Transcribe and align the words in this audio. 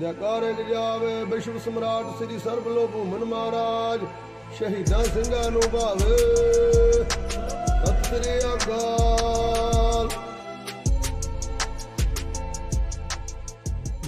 ਜੈਕਾਰੇ 0.00 0.52
ਲਿਜਾਵੇ 0.52 1.24
ਵਿਸ਼ਵ 1.24 1.58
ਸਮਰਾਟ 1.58 2.22
ਸ੍ਰੀ 2.22 2.38
ਸਰਬਲੋ 2.38 2.86
ਭੂਮਨ 2.86 3.24
ਮਹਾਰਾਜ, 3.24 4.00
ਸ਼ਹੀਦਾਂ 4.58 5.04
ਸਿੰਘਾਂ 5.04 5.50
ਨੂੰ 5.50 5.62
ਭਾਵੇ। 5.72 6.16
ਸਤਿ 7.84 8.04
ਸ੍ਰੀ 8.04 8.38
ਅਕਾਲ। 8.54 10.08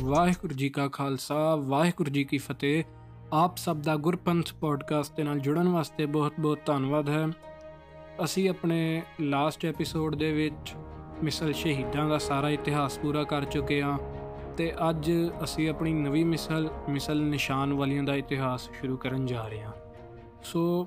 ਵਾਹਿਗੁਰੂ 0.00 0.54
ਜੀ 0.54 0.68
ਕਾ 0.68 0.88
ਖਾਲਸਾ, 0.88 1.56
ਵਾਹਿਗੁਰੂ 1.56 2.10
ਜੀ 2.10 2.24
ਕੀ 2.24 2.38
ਫਤਿਹ। 2.38 2.84
ਆਪ 3.32 3.56
ਸਭ 3.56 3.76
ਦਾ 3.76 3.96
ਗੁਰਪੰਥ 3.96 4.54
ਪੋਡਕਾਸਟ 4.60 5.16
ਦੇ 5.16 5.22
ਨਾਲ 5.22 5.38
ਜੁੜਨ 5.38 5.68
ਵਾਸਤੇ 5.68 6.06
ਬਹੁਤ-ਬਹੁਤ 6.06 6.58
ਧੰਨਵਾਦ 6.66 7.08
ਹੈ। 7.08 7.26
ਅਸੀਂ 8.24 8.50
ਆਪਣੇ 8.50 9.02
ਲਾਸਟ 9.20 9.64
ਐਪੀਸੋਡ 9.64 10.14
ਦੇ 10.14 10.32
ਵਿੱਚ 10.32 10.74
ਮਿਸਲ 11.22 11.52
ਸ਼ਹੀਦਾਂ 11.52 12.08
ਦਾ 12.08 12.18
ਸਾਰਾ 12.18 12.50
ਇਤਿਹਾਸ 12.50 12.98
ਪੂਰਾ 12.98 13.24
ਕਰ 13.24 13.44
ਚੁੱਕੇ 13.44 13.82
ਹਾਂ। 13.82 13.98
ਤੇ 14.60 14.72
ਅੱਜ 14.88 15.10
ਅਸੀਂ 15.44 15.68
ਆਪਣੀ 15.70 15.92
ਨਵੀਂ 15.92 16.24
ਮਿਸਲ 16.26 16.68
ਮਿਸਲ 16.88 17.20
ਨਿਸ਼ਾਨ 17.24 17.72
ਵਾਲੀਆਂ 17.72 18.02
ਦਾ 18.02 18.14
ਇਤਿਹਾਸ 18.14 18.68
ਸ਼ੁਰੂ 18.70 18.96
ਕਰਨ 18.96 19.26
ਜਾ 19.26 19.46
ਰਹੇ 19.46 19.60
ਹਾਂ। 19.60 19.72
ਸੋ 20.44 20.86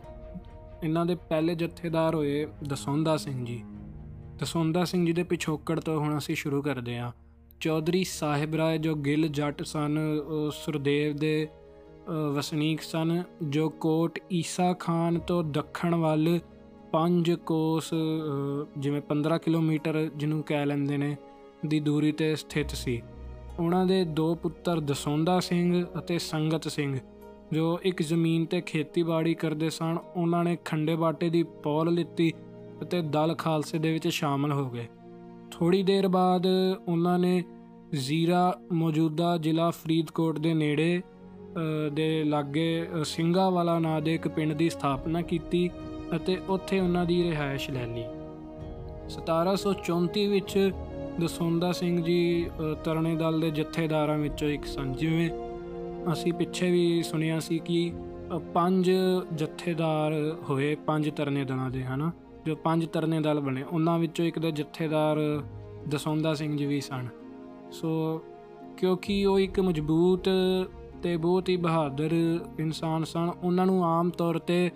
ਇਹਨਾਂ 0.84 1.06
ਦੇ 1.06 1.16
ਪਹਿਲੇ 1.30 1.56
ਜਥੇਦਾਰ 1.56 2.16
ਹੋਏ 2.16 2.46
ਦਸੌਂਦਾ 2.68 3.16
ਸਿੰਘ 3.18 3.46
ਜੀ। 3.46 3.64
ਦਸੌਂਦਾ 4.40 4.84
ਸਿੰਘ 4.86 5.06
ਜੀ 5.06 5.14
ਦੇ 5.14 5.24
ਪਿਛੋਕੜ 5.24 5.80
ਤੋਂ 5.80 6.00
ਹੁਣ 6.00 6.18
ਅਸੀਂ 6.18 6.36
ਸ਼ੁਰੂ 6.36 6.62
ਕਰਦੇ 6.62 6.98
ਹਾਂ। 7.00 7.12
ਚੌਧਰੀ 7.60 8.04
ਸਾਹਿਬ 8.04 8.56
ਰਾਏ 8.56 8.78
ਜੋ 8.78 8.94
ਗਿੱਲ 8.98 9.28
ਜੱਟ 9.28 9.64
ਸਨ, 9.64 9.98
ਉਹ 10.20 10.52
ਸੁਰਦੇਵ 10.52 11.16
ਦੇ 11.16 11.48
ਵਸਨੀਕ 12.36 12.82
ਸਨ, 12.82 13.24
ਜੋ 13.44 13.70
ਕੋਟ 13.70 14.20
ਈਸਾ 14.34 14.72
ਖਾਨ 14.74 15.20
ਤੋਂ 15.20 15.44
ਦੱਖਣ 15.44 15.96
ਵੱਲ 15.96 16.40
5 16.94 17.36
ਕੋਸ 17.46 17.90
ਜਿਵੇਂ 18.78 19.02
15 19.10 19.38
ਕਿਲੋਮੀਟਰ 19.38 20.10
ਜਿਹਨੂੰ 20.16 20.44
ਕਹਿ 20.44 20.66
ਲੈਂਦੇ 20.66 20.98
ਨੇ, 20.98 21.16
ਦੀ 21.66 21.80
ਦੂਰੀ 21.80 22.12
ਤੇ 22.12 22.36
ਸਥਿਤ 22.36 22.72
ਸੀ। 22.76 23.02
ਉਹਨਾਂ 23.60 23.86
ਦੇ 23.86 24.04
ਦੋ 24.06 24.34
ਪੁੱਤਰ 24.36 24.80
ਦਸੌਂਦਾ 24.80 25.40
ਸਿੰਘ 25.40 25.86
ਅਤੇ 26.00 26.18
ਸੰਗਤ 26.20 26.68
ਸਿੰਘ, 26.68 26.98
ਜੋ 27.54 27.80
ਇੱਕ 27.84 28.02
ਜ਼ਮੀਨ 28.02 28.46
ਤੇ 28.46 28.62
ਖੇਤੀਬਾੜੀ 28.62 29.34
ਕਰਦੇ 29.34 29.70
ਸਨ, 29.70 29.98
ਉਹਨਾਂ 30.16 30.44
ਨੇ 30.44 30.58
ਖੰਡੇ 30.66 30.96
ਬਾਟੇ 30.96 31.30
ਦੀ 31.30 31.44
ਪੌਲ 31.64 31.94
ਲਿੱਤੀ 31.94 32.32
ਅਤੇ 32.82 33.02
ਦਲ 33.02 33.36
ਖਾਲਸੇ 33.36 33.80
ਦੇ 33.80 33.92
ਵਿੱਚ 33.94 34.08
ਸ਼ਾਮਲ 34.08 34.52
ਹੋ 34.52 34.70
ਗਏ। 34.70 34.88
ਥੋੜੀ 35.52 35.84
ਦੇਰ 35.84 36.08
ਬਾਅਦ 36.08 36.48
ਉਹਨਾਂ 36.88 37.18
ਨੇ 37.20 37.44
ਜ਼ੀਰਾ 37.94 38.54
ਮੌਜੂਦਾ 38.72 39.38
ਜ਼ਿਲ੍ਹਾ 39.38 39.70
ਫਰੀਦਕੋਟ 39.72 40.40
ਦੇ 40.40 40.54
ਨੇੜੇ 40.54 41.02
ਦੇ 41.94 42.24
ਲਾਗੇ 42.24 42.88
ਸਿੰਘਾਵਾਲਾ 43.06 43.78
ਨਾਂ 43.80 44.02
ਦੇ 44.02 44.14
ਇੱਕ 44.16 44.28
ਪਿੰਡ 44.28 44.54
ਦੀ 44.54 44.70
ਸਥਾਪਨਾ 44.70 45.22
ਕੀਤੀ 45.22 45.70
ਅਤੇ 46.16 46.38
ਉੱਥੇ 46.50 46.80
ਉਹਨਾਂ 46.80 47.06
ਦੀ 47.06 47.24
ਰਿਹਾਇਸ਼ 47.24 47.70
ਲੈ 47.72 47.86
ਲਈ। 47.88 48.04
1734 49.10 50.26
ਵਿੱਚ 50.28 50.72
ਦਸੌਂਦਾ 51.20 51.72
ਸਿੰਘ 51.72 52.02
ਜੀ 52.04 52.50
ਤਰਣੇ 52.84 53.16
ਦਲ 53.16 53.40
ਦੇ 53.40 53.50
ਜਥੇਦਾਰਾਂ 53.52 54.18
ਵਿੱਚੋਂ 54.18 54.48
ਇੱਕ 54.50 54.66
ਸਨ। 54.66 54.94
ਜਿਵੇਂ 54.94 55.30
ਅਸੀਂ 56.14 56.34
ਪਿੱਛੇ 56.34 56.70
ਵੀ 56.72 57.04
ਸੁਣਿਆ 57.04 57.40
ਸੀ 57.40 57.60
ਕਿ 57.60 57.92
ਪੰਜ 58.54 58.92
ਜਥੇਦਾਰ 59.36 60.14
ਹੋਏ 60.50 60.76
ਪੰਜ 60.76 61.10
ਤਰਨੇ 61.10 61.44
ਦਲਾਂ 61.44 61.70
ਦੇ, 61.70 61.84
ਹਨਾ? 61.84 62.12
ਜੋ 62.46 62.56
ਪੰਜ 62.56 62.86
ਤਰਨੇ 62.86 63.20
ਦਲ 63.20 63.40
ਬਣੇ, 63.40 63.64
ਉਹਨਾਂ 63.64 63.98
ਵਿੱਚੋਂ 64.00 64.26
ਇੱਕ 64.26 64.40
ਦੇ 64.40 64.52
ਜਥੇਦਾਰ 64.52 65.18
ਦਸੌਂਦਾ 65.90 66.34
ਸਿੰਘ 66.34 66.58
ਜੀ 66.58 66.66
ਵੀ 66.66 66.82
ਸਨ। 66.82 67.08
ਸੋ 67.72 68.22
ਕਿਉਂਕਿ 68.78 69.26
ਉਹ 69.26 69.40
ਇੱਕ 69.40 69.60
ਮਜ਼ਬੂਤ 69.60 70.30
ਤੇ 71.04 71.16
ਬਹੁਤ 71.18 71.50
ਹੀ 71.50 71.58
ਬਹਾਦਰ 71.58 72.12
ਇਨਸਾਨ 72.60 73.04
ਸਨ, 73.04 73.32
ਉਹਨਾਂ 73.44 73.66
ਨੂੰ 73.66 73.84
ਆਮ 73.86 74.10
ਤੌਰ 74.10 74.40
ਤੇ 74.40 74.72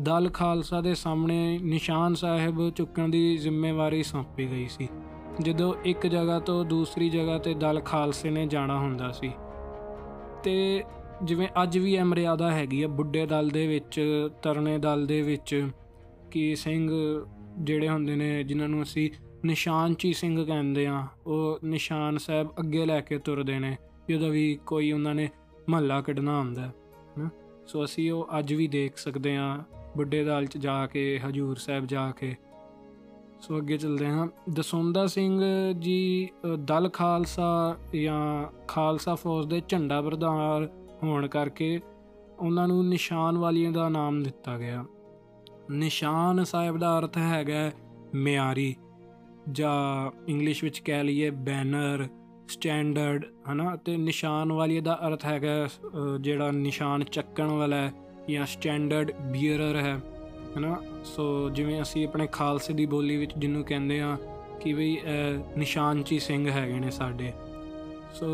ਦਲ 0.00 0.28
ਖਾਲਸਾ 0.30 0.80
ਦੇ 0.80 0.94
ਸਾਹਮਣੇ 0.94 1.58
ਨਿਸ਼ਾਨ 1.62 2.14
ਸਾਹਿਬ 2.14 2.68
ਚੁੱਕਣ 2.70 3.08
ਦੀ 3.08 3.36
ਜ਼ਿੰਮੇਵਾਰੀ 3.36 4.02
ਸੌਂਪੀ 4.02 4.50
ਗਈ 4.50 4.66
ਸੀ। 4.68 4.88
ਜਦੋਂ 5.42 5.74
ਇੱਕ 5.84 6.06
ਜਗ੍ਹਾ 6.06 6.38
ਤੋਂ 6.38 6.64
ਦੂਸਰੀ 6.64 7.10
ਜਗ੍ਹਾ 7.10 7.38
ਤੇ 7.38 7.54
ਦਲ 7.54 7.80
ਖਾਲਸੇ 7.80 8.30
ਨੇ 8.30 8.46
ਜਾਣਾ 8.46 8.78
ਹੁੰਦਾ 8.78 9.10
ਸੀ। 9.12 9.30
ਤੇ 10.44 10.84
ਜਿਵੇਂ 11.22 11.48
ਅੱਜ 11.62 11.78
ਵੀ 11.78 11.94
ਇਹ 11.94 12.04
ਮਰਿਆਦਾ 12.04 12.50
ਹੈਗੀ 12.52 12.82
ਆ, 12.82 12.88
ਬੁੱਢੇ 12.88 13.26
ਦਲ 13.26 13.48
ਦੇ 13.48 13.66
ਵਿੱਚ, 13.66 14.00
ਤਰਨੇ 14.42 14.78
ਦਲ 14.78 15.06
ਦੇ 15.06 15.22
ਵਿੱਚ, 15.22 15.68
ਕਿ 16.30 16.54
ਸਿੰਘ 16.56 16.90
ਜਿਹੜੇ 17.58 17.88
ਹੁੰਦੇ 17.88 18.16
ਨੇ, 18.16 18.42
ਜਿਨ੍ਹਾਂ 18.44 18.68
ਨੂੰ 18.68 18.82
ਅਸੀਂ 18.82 19.10
ਨਿਸ਼ਾਨਚੀ 19.44 20.12
ਸਿੰਘ 20.12 20.44
ਕਹਿੰਦੇ 20.44 20.86
ਆ, 20.86 21.06
ਉਹ 21.26 21.58
ਨਿਸ਼ਾਨ 21.64 22.18
ਸਾਹਿਬ 22.18 22.50
ਅੱਗੇ 22.58 22.86
ਲੈ 22.86 23.00
ਕੇ 23.00 23.18
ਤੁਰਦੇ 23.18 23.58
ਨੇ 23.58 23.76
ਜਦੋਂ 24.10 24.30
ਵੀ 24.30 24.58
ਕੋਈ 24.66 24.92
ਉਹਨਾਂ 24.92 25.14
ਨੇ 25.14 25.28
ਮਹੱਲਾ 25.68 26.00
ਕੱਢਣਾ 26.00 26.38
ਹੁੰਦਾ 26.38 26.62
ਹੈ 26.62 26.72
ਸੋ 27.66 27.84
ਅਸੀਂ 27.84 28.10
ਉਹ 28.12 28.28
ਅੱਜ 28.38 28.52
ਵੀ 28.54 28.66
ਦੇਖ 28.66 28.96
ਸਕਦੇ 28.96 29.36
ਆ, 29.36 29.64
ਬੁੱਢੇ 29.96 30.24
ਦਲ 30.24 30.46
ਚ 30.46 30.58
ਜਾ 30.58 30.86
ਕੇ, 30.86 31.18
ਹਜੂਰ 31.18 31.56
ਸਾਹਿਬ 31.56 31.86
ਜਾ 31.86 32.10
ਕੇ 32.10 32.34
ਸੋ 33.40 33.56
ਅੱਗੇ 33.56 33.76
ਚੱਲਦੇ 33.78 34.06
ਹਾਂ। 34.06 34.26
ਦਸੌਂਦਾ 34.50 35.06
ਸਿੰਘ 35.06 35.40
ਜੀ 35.78 36.28
ਦਲ 36.58 36.88
ਖਾਲਸਾ 36.88 37.76
ਜਾਂ 37.94 38.46
ਖਾਲਸਾ 38.68 39.14
ਫੌਜ 39.14 39.46
ਦੇ 39.46 39.60
ਝੰਡਾ 39.68 40.00
ਪ੍ਰਧਾਨ 40.02 40.68
ਹੋਣ 41.02 41.26
ਕਰਕੇ 41.26 41.80
ਉਹਨਾਂ 42.38 42.66
ਨੂੰ 42.68 42.88
ਨਿਸ਼ਾਨ 42.88 43.38
ਵਾਲੀਆਂ 43.38 43.72
ਦਾ 43.72 43.88
ਨਾਮ 43.88 44.22
ਦਿੱਤਾ 44.22 44.58
ਗਿਆ। 44.58 44.84
ਨਿਸ਼ਾਨ 45.70 46.44
ਸਾਹਿਬ 46.44 46.78
ਦਾ 46.78 46.98
ਅਰਥ 46.98 47.18
ਹੈਗਾ 47.18 47.70
ਮਿਆਰੀ, 48.14 48.74
ਜਾਂ 49.52 50.10
ਇੰਗਲਿਸ਼ 50.28 50.64
ਵਿੱਚ 50.64 50.78
ਕਹਿ 50.78 51.04
ਲਈਏ 51.04 51.30
ਬੈਨਰ, 51.30 52.06
ਸਟੈਂਡਰਡ, 52.48 53.24
ਹਨਾ? 53.52 53.74
ਤੇ 53.76 53.96
ਨਿਸ਼ਾਨ 53.96 54.52
ਵਾਲੀ 54.52 54.80
ਦਾ 54.80 54.98
ਅਰਥ 55.08 55.24
ਹੈਗਾ 55.24 55.68
ਜਿਹੜਾ 56.20 56.50
ਨਿਸ਼ਾਨ 56.50 57.04
ਚੱਕਣ 57.04 57.46
ਵਾਲਾ 57.46 57.76
ਹੈ 57.76 57.92
ਜਾਂ 58.30 58.46
ਸਟੈਂਡਰਡ 58.46 59.12
ਬੀਅਰਰ 59.32 59.76
ਹੈ। 59.76 60.00
ਹਨਾ? 60.56 60.76
ਸੋ 61.04 61.48
ਜਿਵੇਂ 61.50 61.80
ਅਸੀਂ 61.82 62.06
ਆਪਣੇ 62.06 62.26
ਖਾਲਸੇ 62.32 62.72
ਦੀ 62.74 62.86
ਬੋਲੀ 62.86 63.16
ਵਿੱਚ 63.16 63.32
ਜਿਹਨੂੰ 63.38 63.64
ਕਹਿੰਦੇ 63.64 64.00
ਆ 64.00 64.16
ਕਿ 64.60 64.72
ਵੀ 64.72 64.98
ਨਿਸ਼ਾਨਚੀ 65.56 66.18
ਸਿੰਘ 66.18 66.48
ਹੈਗੇ 66.50 66.78
ਨੇ 66.80 66.90
ਸਾਡੇ। 66.90 67.32
ਸੋ 68.14 68.26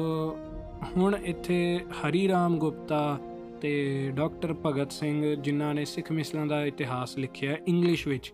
ਹੁਣ 0.97 1.17
ਇੱਥੇ 1.17 1.81
ਹਰੀ 2.01 2.27
ਰਾਮ 2.29 2.57
ਗੁਪਤਾ 2.59 3.19
ਤੇ 3.61 4.13
ਡਾਕਟਰ 4.15 4.55
ਭਗਤ 4.67 4.93
ਸਿੰਘ, 4.93 5.35
ਜਿਨ੍ਹਾਂ 5.35 5.75
ਨੇ 5.75 5.85
ਸਿੱਖ 5.85 6.11
ਮਿਸਲਾਂ 6.13 6.47
ਦਾ 6.47 6.65
ਇਤਿਹਾਸ 6.65 7.17
ਲਿਖਿਆ 7.19 7.57
ਇੰਗਲਿਸ਼ 7.69 8.07
ਵਿੱਚ, 8.09 8.33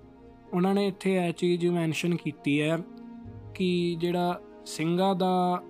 ਉਹਨਾਂ 0.52 0.74
ਨੇ 0.74 0.86
ਇੱਥੇ 0.86 1.14
ਇਹ 1.16 1.32
ਚੀਜ਼ 1.32 1.66
ਮੈਂਸ਼ਨ 1.66 2.16
ਕੀਤੀ 2.16 2.60
ਹੈ 2.60 2.78
ਕਿ 3.54 3.96
ਜਿਹੜਾ 4.00 4.40
ਸਿੰਘਾਂ 4.66 5.14
ਦਾ 5.14 5.62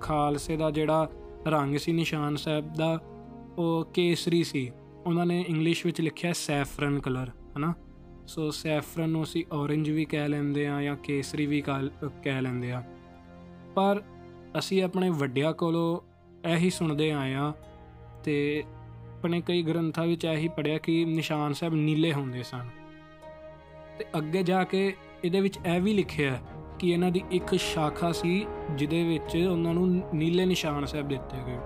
ਖਾਲਸੇ 0.00 0.56
ਦਾ 0.56 0.70
ਜਿਹੜਾ 0.70 1.08
ਰੰਗ 1.48 1.76
ਸੀ 1.76 1.92
ਨਿਸ਼ਾਨ 1.92 2.36
ਸਾਹਿਬ 2.36 2.72
ਦਾ, 2.74 2.98
ਉਹ 3.58 3.84
ਕੇਸਰੀ 3.94 4.42
ਸੀ। 4.44 4.70
ਉਹਨਾਂ 5.06 5.26
ਨੇ 5.26 5.44
ਇੰਗਲਿਸ਼ 5.48 5.86
ਵਿੱਚ 5.86 6.00
ਲਿਖਿਆ 6.00 6.32
ਸੈਫਰਨ 6.32 7.00
ਕਲਰ 7.00 7.30
ਹਨਾ? 7.56 7.74
ਸੋ 8.26 8.50
ਸੈਫਰਨ 8.50 9.10
ਨੂੰ 9.10 9.22
ਅਸੀਂ 9.22 9.44
ਔਰੇਂਜ 9.52 9.90
ਵੀ 9.90 10.04
ਕਹਿ 10.04 10.28
ਲੈਂਦੇ 10.28 10.66
ਆ 10.68 10.82
ਜਾਂ 10.82 10.96
ਕੇਸਰੀ 10.96 11.46
ਵੀ 11.46 11.60
ਕਹਿ 12.22 12.42
ਲੈਂਦੇ 12.42 12.72
ਆ 12.72 12.82
ਪਰ 13.74 14.02
ਅਸੀਂ 14.58 14.82
ਆਪਣੇ 14.82 15.10
ਵੱਡਿਆਂ 15.10 15.52
ਕੋਲੋਂ 15.52 16.00
ਇਹੀ 16.48 16.70
ਸੁਣਦੇ 16.70 17.10
ਆਏ 17.12 17.34
ਆ 17.34 17.52
ਤੇ 18.24 18.64
ਆਪਣੇ 19.14 19.40
ਕਈ 19.40 19.62
ਗ੍ਰੰਥਾਂ 19.62 20.06
ਵਿੱਚ 20.06 20.24
ਇਹੀ 20.24 20.48
ਪੜਿਆ 20.48 20.78
ਕਿ 20.78 21.04
ਨਿਸ਼ਾਨ 21.04 21.52
ਸਾਹਿਬ 21.52 21.74
ਨੀਲੇ 21.74 22.12
ਹੁੰਦੇ 22.12 22.42
ਸਨ। 22.42 22.68
ਤੇ 23.98 24.04
ਅੱਗੇ 24.18 24.42
ਜਾ 24.42 24.64
ਕੇ 24.64 24.96
ਇਹਦੇ 25.24 25.40
ਵਿੱਚ 25.40 25.58
ਇਹ 25.66 25.80
ਵੀ 25.80 25.94
ਲਿਖਿਆ 25.94 26.38
ਕਿ 26.78 26.90
ਇਹਨਾਂ 26.90 27.10
ਦੀ 27.10 27.22
ਇੱਕ 27.30 27.54
ਸ਼ਾਖਾ 27.54 28.12
ਸੀ 28.12 28.46
ਜਿਹਦੇ 28.74 29.04
ਵਿੱਚ 29.04 29.36
ਉਹਨਾਂ 29.36 29.74
ਨੂੰ 29.74 30.02
ਨੀਲੇ 30.14 30.46
ਨਿਸ਼ਾਨ 30.46 30.84
ਸਾਹਿਬ 30.84 31.08
ਦਿੱਤੇ 31.08 31.36
ਗਏ। 31.46 31.58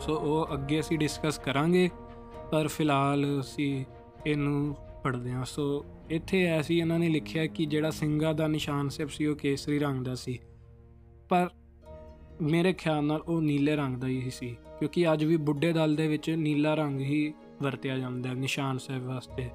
ਸੋ 0.00 0.14
ਉਹ 0.14 0.54
ਅੱਗੇ 0.54 0.80
ਅਸੀਂ 0.80 0.98
ਡਿਸਕਸ 0.98 1.38
ਕਰਾਂਗੇ। 1.38 1.90
ਪਰ 2.52 2.66
ਫਿਲਹਾਲ 2.68 3.40
ਅਸੀਂ 3.40 3.84
ਇਹਨੂੰ 4.26 4.76
ਪੜ੍ਹਦੇ 5.04 5.30
ਹਾਂ। 5.32 5.44
ਸੋ 5.44 5.84
ਇੱਥੇ 6.10 6.42
ਐਸੀ 6.44 6.78
ਇਹਨਾਂ 6.78 6.98
ਨੇ 6.98 7.08
ਲਿਖਿਆ 7.08 7.46
ਕਿ 7.46 7.66
ਜਿਹੜਾ 7.66 7.90
ਸਿੰਘਾਂ 7.90 8.34
ਦਾ 8.34 8.46
ਨਿਸ਼ਾਨ 8.46 8.88
ਸਾਹਿਬ 8.88 9.10
ਸੀ 9.10 9.26
ਉਹ 9.26 9.36
ਕੇਸਰੀ 9.36 9.78
ਰੰਗ 9.78 10.04
ਦਾ 10.04 10.14
ਸੀ। 10.14 10.38
ਪਰ 11.28 11.48
ਮੇਰੇ 12.42 12.72
ਖਿਆਲ 12.72 13.04
ਨਾਲ 13.04 13.20
ਉਹ 13.20 13.40
ਨੀਲੇ 13.42 13.76
ਰੰਗ 13.76 13.96
ਦਾ 13.96 14.06
ਹੀ 14.06 14.30
ਸੀ, 14.30 14.56
ਕਿਉਂਕਿ 14.78 15.12
ਅੱਜ 15.12 15.24
ਵੀ 15.24 15.36
ਬੁੱਢੇ 15.36 15.72
ਦਲ 15.72 15.96
ਦੇ 15.96 16.08
ਵਿੱਚ 16.08 16.30
ਨੀਲਾ 16.30 16.74
ਰੰਗ 16.74 17.00
ਹੀ 17.00 17.32
ਵਰਤਿਆ 17.62 17.98
ਜਾਂਦਾ 17.98 18.28
ਹੈ 18.28 18.34
ਨਿਸ਼ਾਨ 18.34 18.78
ਸਾਹਿਬ 18.78 19.06
ਵਾਸਤੇ। 19.06 19.48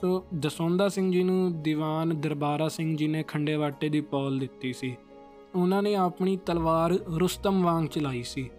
ਸੋ 0.00 0.26
ਦਸੌਂਦਾ 0.38 0.88
ਸਿੰਘ 0.88 1.12
ਜੀ 1.12 1.22
ਨੂੰ 1.22 1.62
ਦੀਵਾਨ 1.62 2.20
ਦਰਬਾਰਾ 2.20 2.68
ਸਿੰਘ 2.68 2.96
ਜੀ 2.96 3.08
ਨੇ 3.08 3.22
ਖੰਡੇਵਾਟੇ 3.22 3.88
ਦੀ 3.88 4.00
ਪੌਲ 4.00 4.38
ਦਿੱਤੀ 4.38 4.72
ਸੀ। 4.72 4.96
ਉਹਨਾਂ 5.54 5.82
ਨੇ 5.82 5.94
ਆਪਣੀ 5.94 6.36
ਤਲਵਾਰ 6.36 6.92
ਰੁਸਤਮ 6.92 7.62
ਵਾਂਗ 7.62 7.86
ਚਲਾਈ 7.86 8.22
ਸੀ। 8.22 8.50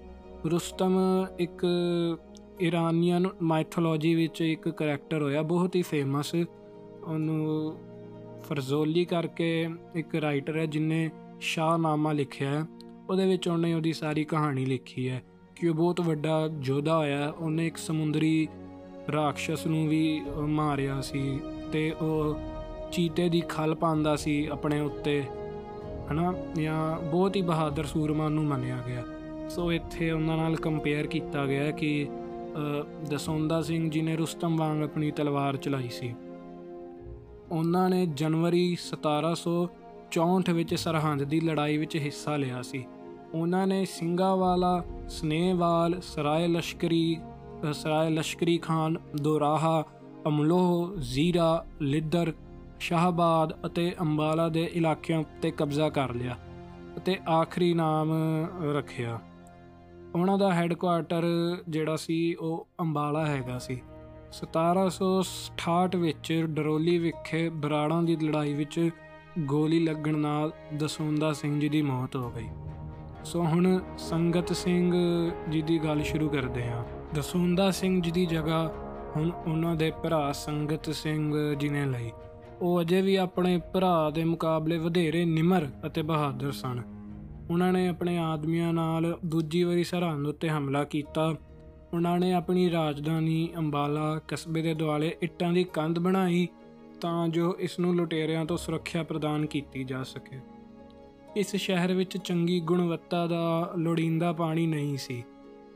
ਰੁਸਤਮ 0.46 1.00
ਇੱਕ 1.40 1.66
ਇਰਾਨੀਅਨ 2.62 3.28
ਮਾਈਥੋਲੋਜੀ 3.42 4.16
ਵਿੱਚ 4.16 4.42
ਇੱਕ 4.42 4.70
ਕੈਰੈਕਟਰ 4.70 5.22
ਹੋਇਆ, 5.22 5.42
ਬਹੁਤ 5.42 5.76
ਹੀ 5.76 5.82
ਫੇਮਸ 5.82 6.36
ਉਹਨੂੰ 7.08 7.78
ਫਰਜ਼ੋਲੀ 8.40 9.06
ਕਰਕੇ 9.06 9.70
ਇੱਕ 9.96 10.16
ਰਾਈਟਰ 10.16 10.58
ਹੈ 10.58 10.66
ਜਿਨੇ 10.66 11.10
ਸ਼ਾਹਨਾਮਾ 11.40 12.12
ਲਿਖਿਆ 12.12 12.50
ਹੈ। 12.50 12.66
ਉਹਦੇ 13.10 13.26
ਵਿੱਚ 13.26 13.48
ਉਹਨੇ 13.48 13.74
ਉਹਦੀ 13.74 13.94
ਸਾਰੀ 13.94 14.24
ਕਹਾਣੀ 14.24 14.66
ਲਿਖੀ 14.66 15.10
ਹੈ 15.10 15.24
ਕਿ 15.56 15.68
ਉਹ 15.68 15.76
ਬਹੁਤ 15.76 16.02
ਵੱਡਾ 16.02 16.50
ਯੋਧਾ 16.64 16.98
ਹੋਇਆ 16.98 17.30
ਉਹਨੇ 17.30 17.68
ਇੱਕ 17.68 17.78
ਸਮੁੰਦਰੀ 17.78 18.48
ਰਾਖਸ਼ਸ 19.12 19.68
ਨੂੰ 19.68 19.88
ਵੀ 19.88 20.22
ਮਾਰਿਆ 20.48 21.02
ਸੀ 21.02 21.40
ਤੇ 21.72 21.92
ਉਹ 21.92 22.40
ਚੀਤੇ 22.92 23.30
ਦੀ 23.30 23.42
ਖਲ 23.50 23.76
ਪਾਉਂਦਾ 23.76 24.16
ਸੀ 24.16 24.46
ਆਪਣੇ 24.46 24.80
ਉੱਤੇ, 24.80 25.24
ਹਨਾ? 26.12 26.34
ਜਾਂ 26.62 27.10
ਬਹੁਤ 27.10 27.36
ਹੀ 27.36 27.42
ਬਹਾਦਰ 27.42 27.84
ਸੂਰਮਾ 27.84 28.30
ਨੂੰ 28.30 28.44
ਮੰਨਿਆ 28.44 28.78
ਗਿਆ। 28.88 29.04
ਸੋ 29.50 29.72
ਇੱਥੇ 29.72 30.12
ਉਹਨਾਂ 30.12 30.38
ਨਾਲ 30.38 30.56
ਕੰਪੇਅਰ 30.56 31.08
ਕੀਤਾ 31.08 31.46
ਗਿਆ 31.46 31.72
ਕਿ 31.72 32.08
ਦਸੌਂਦਾ 33.10 33.62
ਸਿੰਘ 33.62 33.90
ਜੀ 33.90 34.02
ਨੇ 34.02 34.16
ਰੁਸਤਮ 34.16 34.58
ਵਾਂਗ 34.58 34.84
ਆਪਣੀ 34.84 35.12
ਤਲਵਾਰ 35.12 35.58
ਚਲਾਈ 35.58 35.90
ਸੀ। 35.90 36.16
ਉਹਨਾਂ 37.52 37.90
ਨੇ 37.90 38.06
ਜਨਵਰੀ 38.06 38.76
1764 38.76 40.54
ਵਿੱਚ 40.54 40.76
ਸਰਹੰਦ 40.76 41.24
ਦੀ 41.24 41.40
ਲੜਾਈ 41.40 41.78
ਵਿੱਚ 41.78 41.96
ਹਿੱਸਾ 41.96 42.38
ਲਿਆ 42.38 42.62
ਸੀ। 42.62 42.86
ਉਹਨਾਂ 43.34 43.68
ਨੇ 43.68 43.86
ਸਿੰਘਾਵਾਲਾ 43.86 44.84
ਸਨੇਹਵਾਲ 45.10 46.02
ਸਰਾਏ 46.02 46.48
ਲਸ਼ਕਰੀ 46.48 47.18
ਅ, 47.70 47.74
ਸਰਾਏ 47.74 48.10
ਲਸ਼ਕਰੀ 48.10 48.58
ਖਾਨ 48.58 48.98
ਦੋਰਾਹਾ 49.22 49.84
ਅਮਲੋਹ 50.28 50.96
ਜ਼ੀਰਾ 50.98 51.66
ਲਿੱਦਰ 51.82 52.34
ਸ਼ਾਹਬਾਦ 52.80 53.66
ਅਤੇ 53.66 53.96
ਅੰਬਾਲਾ 54.02 54.50
ਦੇ 54.50 54.72
ਇਲਾਕਿਆਂ 54.74 55.20
ਉੱਤੇ 55.20 55.52
ਕਬਜ਼ਾ 55.52 55.90
ਕਰ 55.90 56.14
ਲਿਆ 56.14 56.38
ਅਤੇ 56.98 57.20
ਆਖਰੀ 57.30 57.74
ਨਾਮ 57.74 58.12
ਰੱਖਿਆ। 58.76 59.20
ਉਹਨਾਂ 60.16 60.38
ਦਾ 60.38 60.54
ਹੈੱਡਕੁਆਰਟਰ 60.54 61.24
ਜਿਹੜਾ 61.70 61.96
ਸੀ 61.96 62.34
ਉਹ 62.34 62.68
ਅੰਬਾਲਾ 62.80 63.26
ਹੈਗਾ 63.26 63.60
ਸੀ। 63.60 63.82
1768 64.32 65.98
ਵਿੱਚ 65.98 66.46
ਡਰੋਲੀ 66.50 66.98
ਵਿਖੇ 66.98 67.50
ਬਰਾੜਾਂ 67.50 68.04
ਦੀ 68.04 68.16
ਲੜਾਈ 68.16 68.54
ਵਿੱਚ 68.54 68.90
ਗੋਲੀ 69.40 69.80
ਲੱਗਣ 69.80 70.18
ਨਾਲ 70.18 70.52
ਦਸੌਂਦਾ 70.78 71.34
ਸਿੰਘ 71.34 71.60
ਜੀ 71.60 71.70
ਦੀ 71.70 71.82
ਮੌਤ 71.82 72.16
ਹੋ 72.16 72.32
ਗਈ। 72.32 72.48
ਸੋ 73.26 73.42
ਹੁਣ 73.42 73.80
ਸੰਗਤ 73.98 74.56
ਸਿੰਘ 74.56 74.94
ਜੀ 75.50 75.62
ਦੀ 75.62 75.80
ਗੱਲ 75.80 76.04
ਸ਼ੁਰੂ 76.04 76.30
ਕਰਦੇ 76.30 76.68
ਹਾਂ। 76.68 76.84
ਦਸੌਂਦਾ 77.16 77.72
ਸਿੰਘ 77.72 78.02
ਜੀ 78.02 78.12
ਦੀ 78.12 78.26
ਜਗ੍ਹਾ 78.26 78.74
ਹੁਣ 79.16 79.32
ਉਹਨਾਂ 79.48 79.76
ਦੇ 79.76 79.92
ਭਰਾ 79.92 80.32
ਸੰਗਤ 80.32 80.90
ਸਿੰਘ 80.90 81.56
ਜੀ 81.56 81.70
ਨੇ 81.70 81.86
ਲਈ। 81.86 82.12
ਉਹ 82.62 82.82
ਅਜੇ 82.82 83.02
ਵੀ 83.02 83.16
ਆਪਣੇ 83.16 83.62
ਭਰਾ 83.74 84.10
ਦੇ 84.10 84.24
ਮੁਕਾਬਲੇ 84.24 84.78
ਵਧੇਰੇ 84.78 85.26
ਨਿਮਰ 85.26 85.68
ਅਤੇ 85.86 86.02
ਬਹਾਦਰ 86.02 86.52
ਸਨ। 86.52 86.82
ਉਹਨਾਂ 87.52 87.74
ਨੇ 87.74 87.88
ਆਪਣੇ 87.88 88.18
ਆਦਮੀਆਂ 88.18 88.74
ਨਾਲ 88.74 89.18
ਦੂਜੀ 89.26 89.64
ਵਾਰੀ 89.64 89.84
ਸਰਹੰਦ 89.84 90.28
ਉੱਤੇ 90.28 90.50
ਹਮਲਾ 90.50 90.84
ਕੀਤਾ। 90.84 91.36
ਉਹਨਾਂ 91.94 92.20
ਨੇ 92.20 92.34
ਆਪਣੀ 92.34 92.72
ਰਾਜਧਾਨੀ 92.72 93.50
ਅੰਬਾਲਾ 93.58 94.20
ਕਸਬੇ 94.28 94.62
ਦੇ 94.62 94.74
ਦੁਆਲੇ 94.74 95.16
ਇੱਟਾਂ 95.22 95.54
ਦੀ 95.54 95.64
ਕੰਧ 95.64 96.00
ਬਣਾਈ 96.00 96.48
ਤਾਂ 97.02 97.28
ਜੋ 97.28 97.56
ਇਸ 97.60 97.80
ਨੂੰ 97.80 97.96
ਲੁਟੇਰਿਆਂ 97.96 98.46
ਤੋਂ 98.46 98.58
ਸੁਰੱਖਿਆ 98.58 99.04
ਪ੍ਰਦਾਨ 99.04 99.46
ਕੀਤੀ 99.46 99.84
ਜਾ 99.84 100.04
ਸਕੇ। 100.04 100.40
ਇਸ 101.36 101.56
ਸ਼ਹਿਰ 101.56 101.94
ਵਿੱਚ 101.94 102.18
ਚੰਗੀ 102.18 102.60
ਗੁਣਵੱਤਾ 102.60 103.28
ਦਾ 103.28 103.74
ਲੋੜੀਂਦਾ 103.78 104.34
ਪਾਣੀ 104.34 104.68
ਨਹੀਂ 104.68 104.98
ਸੀ 104.98 105.24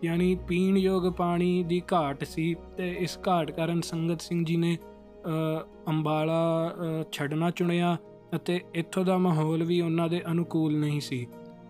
ਯਾਨੀ 0.04 0.36
ਪੀਣ 0.48 0.78
ਯੋਗ 0.78 1.14
ਪਾਣੀ 1.14 1.64
ਦੀ 1.64 1.82
ਘਾਟ 1.94 2.24
ਸੀ 2.24 2.56
ਤੇ 2.78 2.92
ਇਸ 3.00 3.20
ਘਾਟ 3.28 3.52
ਕਾਰਨ 3.52 3.82
ਸੰਗਤ 3.82 4.22
ਸਿੰਘ 4.22 4.46
ਜੀ 4.46 4.58
ਨੇ 4.58 4.78
ਅ, 4.78 5.66
ਅੰਬਾਲਾ 5.88 6.70
ਅ, 6.70 7.04
ਛੱਡਣਾ 7.12 7.52
ਚੁਣਿਆ 7.52 7.98
ਅਤੇ 8.36 8.62
ਇੱਥੋਂ 8.76 9.06
ਦਾ 9.06 9.18
ਮਾਹੌਲ 9.18 9.64
ਵੀ 9.64 9.82
ਉਹਨਾਂ 9.82 10.10
ਦੇ 10.10 10.22
ਅਨੁਕੂਲ 10.32 10.78
ਨਹੀਂ 10.78 11.02
ਸੀ। 11.02 11.28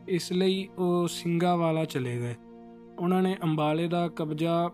ਇਸ 0.08 0.32
ਲਈ 0.32 0.68
ਉਹ 0.78 1.08
ਸਿੰਘਾਵਾਲਾ 1.08 1.86
ਚਲੇ 1.86 2.18
ਗਏ। 2.20 2.36
ਉਹਨਾਂ 3.00 3.22
ਨੇ 3.22 3.38
ਅੰਬਾਲੇ 3.44 3.88
ਦਾ 3.88 4.08
ਕਬਜ਼ਾ 4.08 4.72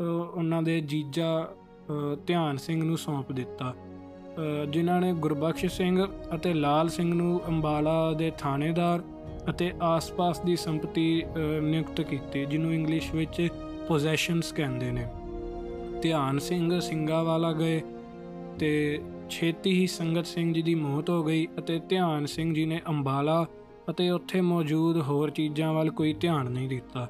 ਅ, 0.00 0.02
ਉਹਨਾਂ 0.34 0.62
ਦੇ 0.62 0.80
ਜੀਜਾ 0.80 1.44
ਅ, 1.44 2.16
ਧਿਆਨ 2.26 2.56
ਸਿੰਘ 2.56 2.84
ਨੂੰ 2.84 2.98
ਸੌਂਪ 2.98 3.32
ਦਿੱਤਾ। 3.32 3.74
ਅ, 3.74 4.64
ਜਿਨ੍ਹਾਂ 4.64 5.00
ਨੇ 5.00 5.12
ਗੁਰਬਖਸ਼ 5.12 5.66
ਸਿੰਘ 5.66 6.06
ਅਤੇ 6.34 6.54
ਲਾਲ 6.54 6.88
ਸਿੰਘ 6.88 7.14
ਨੂੰ 7.14 7.40
ਅੰਬਾਲਾ 7.48 8.12
ਦੇ 8.12 8.32
ਥਾਣੇਦਾਰ 8.38 9.02
ਅਤੇ 9.50 9.72
ਆਸ-ਪਾਸ 9.82 10.40
ਦੀ 10.40 10.56
ਸੰਪਤੀ 10.56 11.22
ਅ, 11.22 11.60
ਨਿਯੁਕਤ 11.60 12.00
ਕੀਤੀ 12.00 12.44
ਜਿਹਨੂੰ 12.44 12.74
ਇੰਗਲਿਸ਼ 12.74 13.14
ਵਿੱਚ 13.14 13.48
ਪੋਜੈਸ਼ਨਸ 13.88 14.52
ਕਹਿੰਦੇ 14.52 14.92
ਨੇ। 14.92 15.06
ਧਿਆਨ 16.02 16.38
ਸਿੰਘ 16.38 16.80
ਸਿੰਘਾਵਾਲਾ 16.80 17.52
ਗਏ 17.52 17.82
ਤੇ 18.58 19.00
ਛੇਤੀ 19.30 19.72
ਹੀ 19.72 19.86
ਸੰਗਤ 19.86 20.26
ਸਿੰਘ 20.26 20.54
ਜੀ 20.54 20.62
ਦੀ 20.62 20.74
ਮੌਤ 20.74 21.10
ਹੋ 21.10 21.24
ਗਈ 21.24 21.48
ਅਤੇ 21.58 21.80
ਧਿਆਨ 21.88 22.26
ਸਿੰਘ 22.26 22.54
ਜੀ 22.54 22.64
ਨੇ 22.66 22.80
ਅੰਬਾਲਾ 22.88 23.46
ਅਤੇ 23.90 24.10
ਉੱਥੇ 24.10 24.40
ਮੌਜੂਦ 24.40 25.00
ਹੋਰ 25.00 25.30
ਚੀਜ਼ਾਂ 25.30 25.72
ਵੱਲ 25.72 25.90
ਕੋਈ 25.90 26.12
ਧਿਆਨ 26.12 26.50
ਨਹੀਂ 26.50 26.68
ਦਿੱਤਾ। 26.68 27.08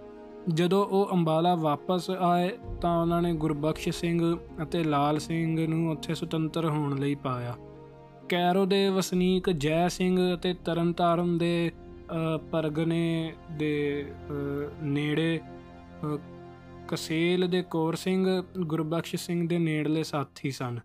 ਜਦੋਂ 0.55 0.87
ਉਹ 0.87 1.09
ਅੰਬਾਲਾ 1.13 1.55
ਵਾਪਸ 1.55 2.11
ਆਏ 2.11 2.51
ਤਾਂ 2.81 3.03
ਉਹਨਾਂ 3.03 3.23
ਨੇ 3.23 3.35
ਗੁਰਬਖਸ਼ 3.35 3.89
ਸਿੰਘ 3.89 4.39
ਅਤੇ 4.63 4.85
ਲਾਲ 4.85 5.19
ਸਿੰਘ 5.19 5.67
ਨੂੰ 5.67 5.91
ਉੱਥੇ 5.91 6.15
ਸੁਤੰਤਰ 6.15 6.65
ਹੋਣ 6.65 6.99
ਲਈ 6.99 7.15
ਪਾਇਆ। 7.15 7.57
ਕੈਰੋ 8.29 8.67
ਦੇ 8.67 8.89
ਵਸਨੀਕ 8.89 9.51
ਜੈ 9.51 9.89
ਸਿੰਘ 9.89 10.35
ਅਤੇ 10.35 10.55
ਤਰਨਤਾਰਨ 10.55 11.39
ਦੇ 11.39 11.73
ਅ, 11.75 12.37
ਪਰਗਨੇ 12.39 13.33
ਦੇ 13.51 14.07
ਅ, 14.11 14.33
ਨੇੜੇ 14.83 15.41
ਅ, 16.05 16.19
ਕਸੇਲ 16.89 17.49
ਦੇ 17.49 17.65
ਕੌਰ 17.71 17.95
ਸਿੰਘ 17.95 18.43
ਗੁਰਬਖਸ਼ 18.61 19.17
ਸਿੰਘ 19.17 19.49
ਦੇ 19.49 19.59
ਨੇੜਲੇ 19.59 20.03
ਸਾਥੀ 20.03 20.51
ਸਨ। 20.51 20.79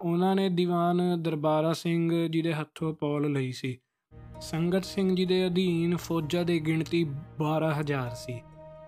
ਉਹਨਾਂ 0.00 0.36
ਨੇ 0.36 0.48
ਦੀਵਾਨ 0.48 1.22
ਦਰਬਾਰਾ 1.22 1.72
ਸਿੰਘ 1.72 2.28
ਜੀ 2.28 2.42
ਦੇ 2.42 2.54
ਹੱਥੋਂ 2.54 2.94
ਪੌਲ 2.94 3.32
ਲਈ 3.32 3.52
ਸੀ। 3.52 3.78
ਸੰਗਤ 4.42 4.84
ਸਿੰਘ 4.84 5.16
ਜੀ 5.16 5.24
ਦੇ 5.24 5.46
ਅਧੀਨ 5.46 5.96
ਫੌਜਾਂ 5.96 6.44
ਦੀ 6.44 6.60
ਗਿਣਤੀ 6.60 7.06
12000 7.38 8.14
ਸੀ। 8.14 8.42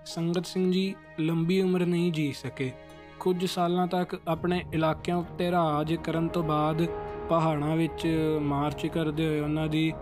ਸੰਗਤ 0.06 0.46
ਸਿੰਘ 0.46 0.72
ਜੀ 0.72 0.94
ਲੰਬੀ 1.20 1.60
ਉਮਰ 1.60 1.86
ਨਹੀਂ 1.86 2.12
ਜੀ 2.12 2.32
ਸਕੇ। 2.32 2.72
ਕੁਝ 3.20 3.44
ਸਾਲਾਂ 3.44 3.86
ਤੱਕ 3.86 4.20
ਆਪਣੇ 4.28 4.64
ਇਲਾਕਿਆਂ 4.74 5.16
ਉੱਤੇ 5.16 5.50
ਰਾਜ 5.50 5.94
ਕਰਨ 5.94 6.28
ਤੋਂ 6.28 6.42
ਬਾਅਦ 6.42 6.86
ਪਹਾੜਾਂ 7.28 7.76
ਵਿੱਚ 7.76 8.16
ਮਾਰਚ 8.42 8.86
ਕਰਦੇ 8.86 9.26
ਹੋਏ 9.26 9.40
ਉਹਨਾਂ 9.40 9.68
ਦੀ 9.68 9.92
ਅ, 9.92 9.94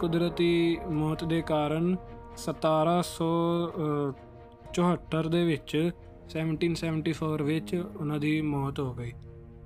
ਕੁਦਰਤੀ 0.00 0.78
ਮੌਤ 0.90 1.24
ਦੇ 1.24 1.42
ਕਾਰਨ 1.42 1.96
1774 2.36 5.28
ਦੇ 5.28 5.44
ਵਿੱਚ 5.44 5.90
1774 6.28 7.42
ਵਿੱਚ 7.42 7.84
ਉਹਨਾਂ 8.00 8.18
ਦੀ 8.18 8.40
ਮੌਤ 8.40 8.80
ਹੋ 8.80 8.94
ਗਈ। 8.94 9.12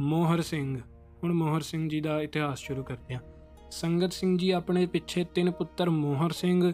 ਮੋਹਰ 0.00 0.40
ਸਿੰਘ। 0.40 0.80
ਹੁਣ 1.22 1.32
ਮੋਹਰ 1.32 1.60
ਸਿੰਘ 1.60 1.88
ਜੀ 1.88 2.00
ਦਾ 2.00 2.22
ਇਤਿਹਾਸ 2.22 2.58
ਸ਼ੁਰੂ 2.58 2.84
ਕਰਦੇ 2.84 3.14
ਹਾਂ। 3.14 3.20
ਸੰਗਤ 3.70 4.12
ਸਿੰਘ 4.12 4.38
ਜੀ 4.38 4.50
ਆਪਣੇ 4.50 4.86
ਪਿੱਛੇ 4.86 5.24
ਤਿੰਨ 5.24 5.50
ਪੁੱਤਰ 5.50 5.90
ਮੋਹਰ 5.90 6.30
ਸਿੰਘ, 6.30 6.72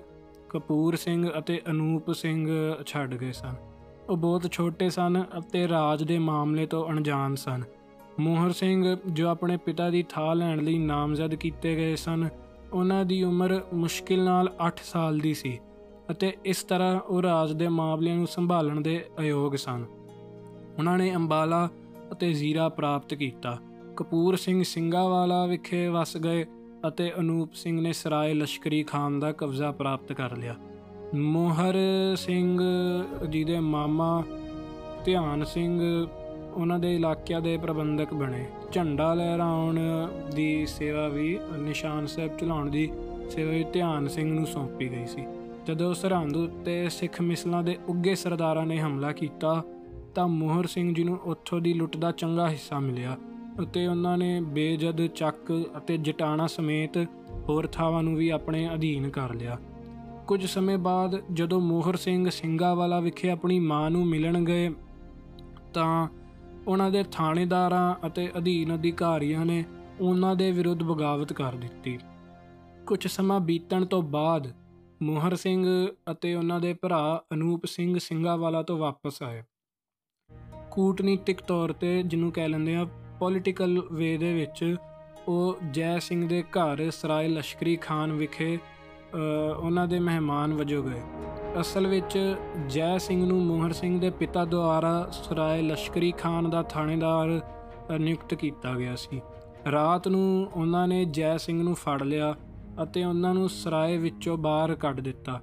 ਕਪੂਰ 0.48 0.96
ਸਿੰਘ 0.96 1.30
ਅਤੇ 1.38 1.60
ਅਨੂਪ 1.70 2.12
ਸਿੰਘ 2.12 2.48
ਛੱਡ 2.86 3.14
ਗਏ 3.14 3.32
ਸਨ। 3.32 3.54
ਉਹ 4.08 4.16
ਬਹੁਤ 4.16 4.52
ਛੋਟੇ 4.52 4.90
ਸਨ 4.90 5.24
ਅਤੇ 5.38 5.68
ਰਾਜ 5.68 6.02
ਦੇ 6.02 6.18
ਮਾਮਲੇ 6.18 6.66
ਤੋਂ 6.66 6.88
ਅਣਜਾਣ 6.88 7.34
ਸਨ। 7.34 7.62
ਮੋਹਰ 8.20 8.52
ਸਿੰਘ 8.52 8.96
ਜੋ 9.06 9.28
ਆਪਣੇ 9.28 9.56
ਪਿਤਾ 9.56 9.90
ਦੀ 9.90 10.04
ਥਾਂ 10.08 10.34
ਲੈਣ 10.34 10.60
ਲਈ 10.60 10.78
ਨਾਮਜ਼ਦ 10.78 11.34
ਕੀਤੇ 11.34 11.76
ਗਏ 11.76 11.96
ਸਨ, 11.96 12.28
ਉਹਨਾਂ 12.72 13.04
ਦੀ 13.04 13.22
ਉਮਰ 13.24 13.60
ਮੁਸ਼ਕਿਲ 13.74 14.24
ਨਾਲ 14.24 14.52
8 14.66 14.80
ਸਾਲ 14.84 15.18
ਦੀ 15.18 15.34
ਸੀ 15.34 15.58
ਅਤੇ 16.10 16.36
ਇਸ 16.44 16.62
ਤਰ੍ਹਾਂ 16.62 17.00
ਉਹ 17.00 17.22
ਰਾਜ 17.22 17.52
ਦੇ 17.52 17.68
ਮਾਮਲਿਆਂ 17.68 18.16
ਨੂੰ 18.16 18.26
ਸੰਭਾਲਣ 18.26 18.80
ਦੇ 18.80 19.04
ਅਯੋਗ 19.20 19.54
ਸਨ। 19.54 19.84
ਉਹਨਾਂ 20.78 20.98
ਨੇ 20.98 21.14
ਅੰਬਾਲਾ 21.14 21.68
ਅਤੇ 22.12 22.32
ਜ਼ੀਰਾ 22.32 22.68
ਪ੍ਰਾਪਤ 22.68 23.14
ਕੀਤਾ। 23.14 23.58
ਕਪੂਰ 23.96 24.36
ਸਿੰਘ 24.36 24.62
ਸਿੰਘਾਵਾਲਾ 24.62 25.46
ਵਿਖੇ 25.46 25.88
ਵਸ 25.88 26.16
ਗਏ 26.16 26.44
ਅਤੇ 26.88 27.12
ਅਨੂਪ 27.18 27.54
ਸਿੰਘ 27.54 27.80
ਨੇ 27.80 27.92
ਸਰਾਏ 27.92 28.34
ਲਸ਼ਕਰੀ 28.34 28.82
ਖਾਨ 28.82 29.20
ਦਾ 29.20 29.32
ਕਬਜ਼ਾ 29.32 29.70
ਪ੍ਰਾਪਤ 29.72 30.12
ਕਰ 30.12 30.36
ਲਿਆ। 30.36 30.54
ਮੋਹਰ 31.14 31.74
ਸਿੰਘ 32.16 32.60
ਜੀ 33.30 33.44
ਦੇ 33.44 33.60
ਮਾਮਾ 33.60 34.22
ਧਿਆਨ 35.04 35.44
ਸਿੰਘ 35.44 36.06
ਉਹਨਾਂ 36.54 36.78
ਦੇ 36.78 36.94
ਇਲਾਕਿਆਂ 36.94 37.40
ਦੇ 37.40 37.56
ਪ੍ਰਬੰਧਕ 37.56 38.14
ਬਣੇ। 38.14 38.44
ਝੰਡਾ 38.72 39.14
ਲਹਿਰਾਉਣ 39.14 39.78
ਦੀ 40.34 40.66
ਸੇਵਾ 40.66 41.08
ਵੀ 41.08 41.38
ਨਿਸ਼ਾਨ 41.58 42.06
ਸਾਹਿਬ 42.06 42.36
ਚਲਾਉਣ 42.36 42.70
ਦੀ 42.70 42.90
ਸੇਵਾ 43.30 43.52
ਵੀ 43.52 43.64
ਧਿਆਨ 43.64 44.08
ਸਿੰਘ 44.08 44.34
ਨੂੰ 44.34 44.46
ਸੌਂਪੀ 44.46 44.90
ਗਈ 44.90 45.06
ਸੀ। 45.06 45.24
ਜਦੋਂ 45.66 45.94
ਸਰਹੰਦ 45.94 46.36
ਉੱਤੇ 46.36 46.88
ਸਿੱਖ 46.88 47.20
ਮਿਸਲਾਂ 47.20 47.62
ਦੇ 47.62 47.78
ਉੱਗੇ 47.88 48.14
ਸਰਦਾਰਾਂ 48.14 48.66
ਨੇ 48.66 48.80
ਹਮਲਾ 48.80 49.12
ਕੀਤਾ 49.12 49.62
ਤਾਂ 50.14 50.28
ਮੋਹਰ 50.28 50.66
ਸਿੰਘ 50.66 50.94
ਜੀ 50.94 51.04
ਨੂੰ 51.04 51.18
ਉੱਥੋਂ 51.24 51.60
ਦੀ 51.60 51.72
ਲੁੱਟ 51.74 51.96
ਦਾ 51.96 52.12
ਚੰਗਾ 52.12 52.48
ਹਿੱਸਾ 52.48 52.80
ਮਿਲਿਆ। 52.80 53.16
ਅਤੇ 53.62 53.86
ਉਹਨਾਂ 53.86 54.18
ਨੇ 54.18 54.40
ਬੇਜਦ 54.40 55.06
ਚੱਕ 55.06 55.70
ਅਤੇ 55.76 55.96
ਜਟਾਣਾ 55.96 56.46
ਸਮੇਤ 56.46 56.98
ਹੋਰ 57.48 57.66
ਥਾਵਾਂ 57.66 58.02
ਨੂੰ 58.02 58.16
ਵੀ 58.16 58.28
ਆਪਣੇ 58.28 58.74
ਅਧੀਨ 58.74 59.10
ਕਰ 59.10 59.34
ਲਿਆ। 59.34 59.58
ਕੁਝ 60.26 60.46
ਸਮੇਂ 60.46 60.78
ਬਾਅਦ 60.78 61.22
ਜਦੋਂ 61.32 61.60
ਮੋਹਰ 61.60 61.96
ਸਿੰਘ 61.96 62.30
ਸਿੰਘਾਵਾਲਾ 62.30 63.00
ਵਿਖੇ 63.00 63.30
ਆਪਣੀ 63.30 63.60
ਮਾਂ 63.60 63.90
ਨੂੰ 63.90 64.06
ਮਿਲਣ 64.06 64.44
ਗਏ, 64.44 64.70
ਤਾਂ 65.74 66.08
ਉਹਨਾਂ 66.66 66.90
ਦੇ 66.90 67.04
ਥਾਣੇਦਾਰਾਂ 67.12 67.94
ਅਤੇ 68.06 68.30
ਅਧੀਨ 68.38 68.74
ਅਧਿਕਾਰੀਆਂ 68.74 69.46
ਨੇ 69.46 69.64
ਉਹਨਾਂ 70.00 70.36
ਦੇ 70.36 70.50
ਵਿਰੁੱਧ 70.52 70.82
ਬਗਾਵਤ 70.82 71.32
ਕਰ 71.32 71.54
ਦਿੱਤੀ। 71.54 71.98
ਕੁਝ 72.86 73.06
ਸਮਾਂ 73.06 73.40
ਬੀਤਣ 73.40 73.84
ਤੋਂ 73.84 74.02
ਬਾਅਦ 74.02 74.52
ਮੋਹਰ 75.02 75.36
ਸਿੰਘ 75.36 75.66
ਅਤੇ 76.10 76.34
ਉਹਨਾਂ 76.34 76.60
ਦੇ 76.60 76.74
ਭਰਾ 76.74 77.22
ਅਨੂਪ 77.32 77.66
ਸਿੰਘ 77.66 77.98
ਸਿੰਘਾਵਾਲਾ 77.98 78.62
ਤੋਂ 78.62 78.78
ਵਾਪਸ 78.78 79.22
ਆਏ। 79.22 79.42
ਕੂਟਨੀਤਿਕ 80.70 81.40
ਤੌਰ 81.40 81.72
ਤੇ, 81.72 82.02
ਜਿਹਨੂੰ 82.02 82.32
ਕਹਿ 82.32 82.48
ਲੈਂਦੇ 82.48 82.76
ਆ 82.76 82.86
ਪੋਲਿਟੀਕਲ 83.18 83.82
ਵੇ 83.92 84.16
ਦੇ 84.16 84.32
ਵਿੱਚ 84.34 84.76
ਉਹ 85.28 85.56
ਜੈ 85.70 85.98
ਸਿੰਘ 85.98 86.28
ਦੇ 86.28 86.42
ਘਰ 86.42 86.90
ਸਰਾਏ 86.90 87.28
ਲਸ਼ਕਰੀ 87.28 87.76
ਖਾਨ 87.76 88.12
ਵਿਖੇ 88.12 88.56
ਅ, 88.56 89.16
ਉਹਨਾਂ 89.58 89.86
ਦੇ 89.88 89.98
ਮਹਿਮਾਨ 89.98 90.52
ਵਜੋਂ 90.54 90.82
ਗਏ। 90.84 91.00
ਅਸਲ 91.60 91.86
ਵਿੱਚ 91.86 92.36
ਜੈ 92.68 92.98
ਸਿੰਘ 92.98 93.26
ਨੂੰ 93.26 93.40
ਮੋਹਰ 93.46 93.72
ਸਿੰਘ 93.72 94.00
ਦੇ 94.00 94.10
ਪਿਤਾ 94.10 94.44
ਦੁਆਰਾ 94.44 95.08
ਸਰਾਏ 95.12 95.62
ਲਸ਼ਕਰੀ 95.62 96.12
ਖਾਨ 96.12 96.50
ਦਾ 96.50 96.62
ਥਾਣੇਦਾਰ 96.62 97.40
ਅ, 97.90 97.98
ਨਿਯੁਕਤ 97.98 98.34
ਕੀਤਾ 98.34 98.74
ਗਿਆ 98.74 98.96
ਸੀ। 98.96 99.20
ਰਾਤ 99.72 100.08
ਨੂੰ 100.08 100.50
ਉਹਨਾਂ 100.54 100.88
ਨੇ 100.88 101.04
ਜੈ 101.04 101.36
ਸਿੰਘ 101.36 101.62
ਨੂੰ 101.62 101.74
ਫੜ 101.74 102.02
ਲਿਆ 102.02 102.34
ਅਤੇ 102.82 103.04
ਉਹਨਾਂ 103.04 103.34
ਨੂੰ 103.34 103.48
ਸਰਾਏ 103.48 103.96
ਵਿੱਚੋਂ 103.96 104.36
ਬਾਹਰ 104.38 104.74
ਕੱਢ 104.74 105.00
ਦਿੱਤਾ 105.00 105.40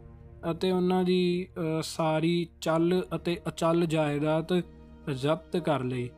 ਅਤੇ 0.51 0.71
ਉਹਨਾਂ 0.71 1.03
ਦੀ 1.03 1.47
ਅ, 1.57 1.81
ਸਾਰੀ 1.83 2.47
ਚੱਲ 2.61 3.01
ਅਤੇ 3.15 3.37
ਅਚਲ 3.47 3.85
ਜਾਇਦਾਦ 3.85 4.61
ਜ਼ਬਤ 5.13 5.57
ਕਰ 5.57 5.83
ਲਈ। 5.83 6.09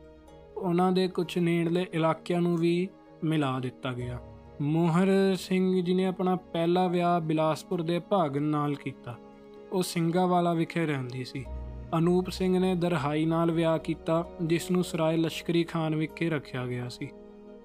ਉਹਨਾਂ 0.56 0.92
ਦੇ 0.92 1.08
ਕੁਝ 1.08 1.38
ਨੇੜਲੇ 1.38 1.86
ਇਲਾਕਿਆਂ 1.92 2.40
ਨੂੰ 2.40 2.56
ਵੀ 2.56 2.88
ਮਿਲਾ 3.24 3.60
ਦਿੱਤਾ 3.60 3.92
ਗਿਆ। 3.92 4.20
ਮੋਹਰ 4.60 5.36
ਸਿੰਘ 5.38 5.82
ਜੀ 5.82 5.94
ਨੇ 5.94 6.06
ਆਪਣਾ 6.06 6.36
ਪਹਿਲਾ 6.36 6.88
ਵਿਆਹ 6.88 7.20
ਬਿਲਾਸਪੁਰ 7.20 7.82
ਦੇ 7.82 7.98
ਭਾਗਨ 7.98 8.42
ਨਾਲ 8.42 8.74
ਕੀਤਾ। 8.74 9.16
ਉਹ 9.72 9.82
ਸਿੰਘਾਵਾਲਾ 9.82 10.52
ਵਿਖੇ 10.52 10.86
ਰਹਿੰਦੀ 10.86 11.24
ਸੀ। 11.24 11.44
ਅਨੂਪ 11.98 12.30
ਸਿੰਘ 12.30 12.58
ਨੇ 12.58 12.74
ਦਰਹਾਈ 12.74 13.24
ਨਾਲ 13.24 13.50
ਵਿਆਹ 13.50 13.78
ਕੀਤਾ 13.78 14.28
ਜਿਸ 14.42 14.70
ਨੂੰ 14.70 14.84
ਸਰਾਏ 14.84 15.16
ਲਸ਼ਕਰੀ 15.16 15.64
ਖਾਨ 15.64 15.96
ਵਿਖੇ 15.96 16.30
ਰੱਖਿਆ 16.30 16.66
ਗਿਆ 16.66 16.88
ਸੀ। 16.88 17.08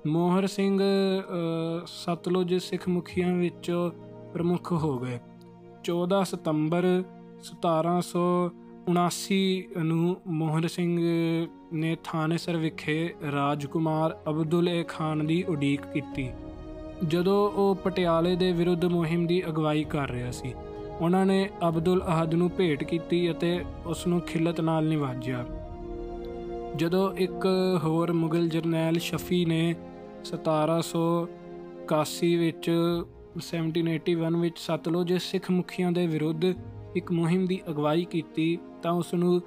ਮੋਹਰ 0.08 0.48
ਸਿੰਘ 0.48 0.84
ਅ, 0.84 0.86
ਸਤਲੁਜ 1.86 2.56
ਸਿੱਖ 2.56 2.90
ਮੁਖੀਆਂ 2.90 3.36
ਵਿੱਚੋਂ 3.36 3.92
ਪ੍ਰਮੁੱਖ 4.34 4.72
ਹੋ 4.72 5.00
ਗਏ। 5.00 5.20
14 5.84 6.24
ਸਤੰਬਰ 6.24 7.04
1779 7.40 9.64
ਨੂੰ 9.84 10.18
ਮੋਹਨ 10.28 10.68
ਸਿੰਘ 10.68 11.00
ਨੇ 11.74 11.98
ਥਾਨੇਸਰ 12.04 12.58
ਵਿਖੇ 12.58 13.14
ਰਾਜਕੁਮਾਰ 13.32 14.18
ਅਬਦੁਲ 14.30 14.70
ਏ 14.70 14.84
ਖਾਨ 14.84 15.26
ਦੀ 15.26 15.44
ਉਡੀਕ 15.44 15.82
ਕੀਤੀ, 15.94 16.30
ਜਦੋਂ 17.08 17.52
ਉਹ 17.52 17.76
ਪਟਿਆਲੇ 17.76 18.36
ਦੇ 18.36 18.52
ਵਿਰੁੱਧ 18.52 18.86
ਮੁਹਿੰਮ 18.86 19.28
ਦੀ 19.28 19.48
ਅਗਵਾਈ 19.48 19.84
ਕਰ 19.84 20.10
ਰਿਹਾ 20.10 20.32
ਸੀ। 20.32 20.54
ਉਹਨਾਂ 21.02 21.26
ਨੇ 21.26 21.50
ਅਬਦੁਲ 21.68 22.04
ਅਹਦ 22.04 22.34
ਨੂੰ 22.34 22.52
ਭੇਟ 22.58 22.84
ਕੀਤੀ 22.84 23.32
ਅਤੇ 23.32 23.66
ਉਸ 23.86 24.08
ਨੂੰ 24.08 24.22
ਖਿਲਤ 24.22 24.62
ਨਾਲ 24.62 24.86
ਨਿਵਾਜਿਆ। 24.86 25.46
ਜਦੋਂ 26.76 27.14
ਇੱਕ 27.18 27.48
ਹੋਰ 27.84 28.14
ਮੁਗਲ 28.14 28.50
ਜਰਨੈਲ 28.50 29.00
ਸ਼ਫੀ 29.00 29.46
ਨੇ 29.46 29.76
1781 30.26 32.38
ਵਿੱਚ 32.38 32.72
1781 33.40 34.42
ਵਿੱਚ 34.42 34.60
ਸਤਲੁਜ 34.60 35.22
ਸਿੱਖ 35.22 35.52
ਮੁਖੀਆਂ 35.52 35.92
ਦੇ 35.92 36.08
ਵਿਰੁੱਧ 36.08 36.54
ਇੱਕ 36.96 37.12
ਮੁਹਿੰਮ 37.12 37.46
ਦੀ 37.46 37.62
ਅਗਵਾਈ 37.70 38.06
ਕੀਤੀ, 38.06 38.60
ਤਾਂ 38.84 38.92
ਉਸ 38.92 39.14
ਨੂੰ 39.14 39.42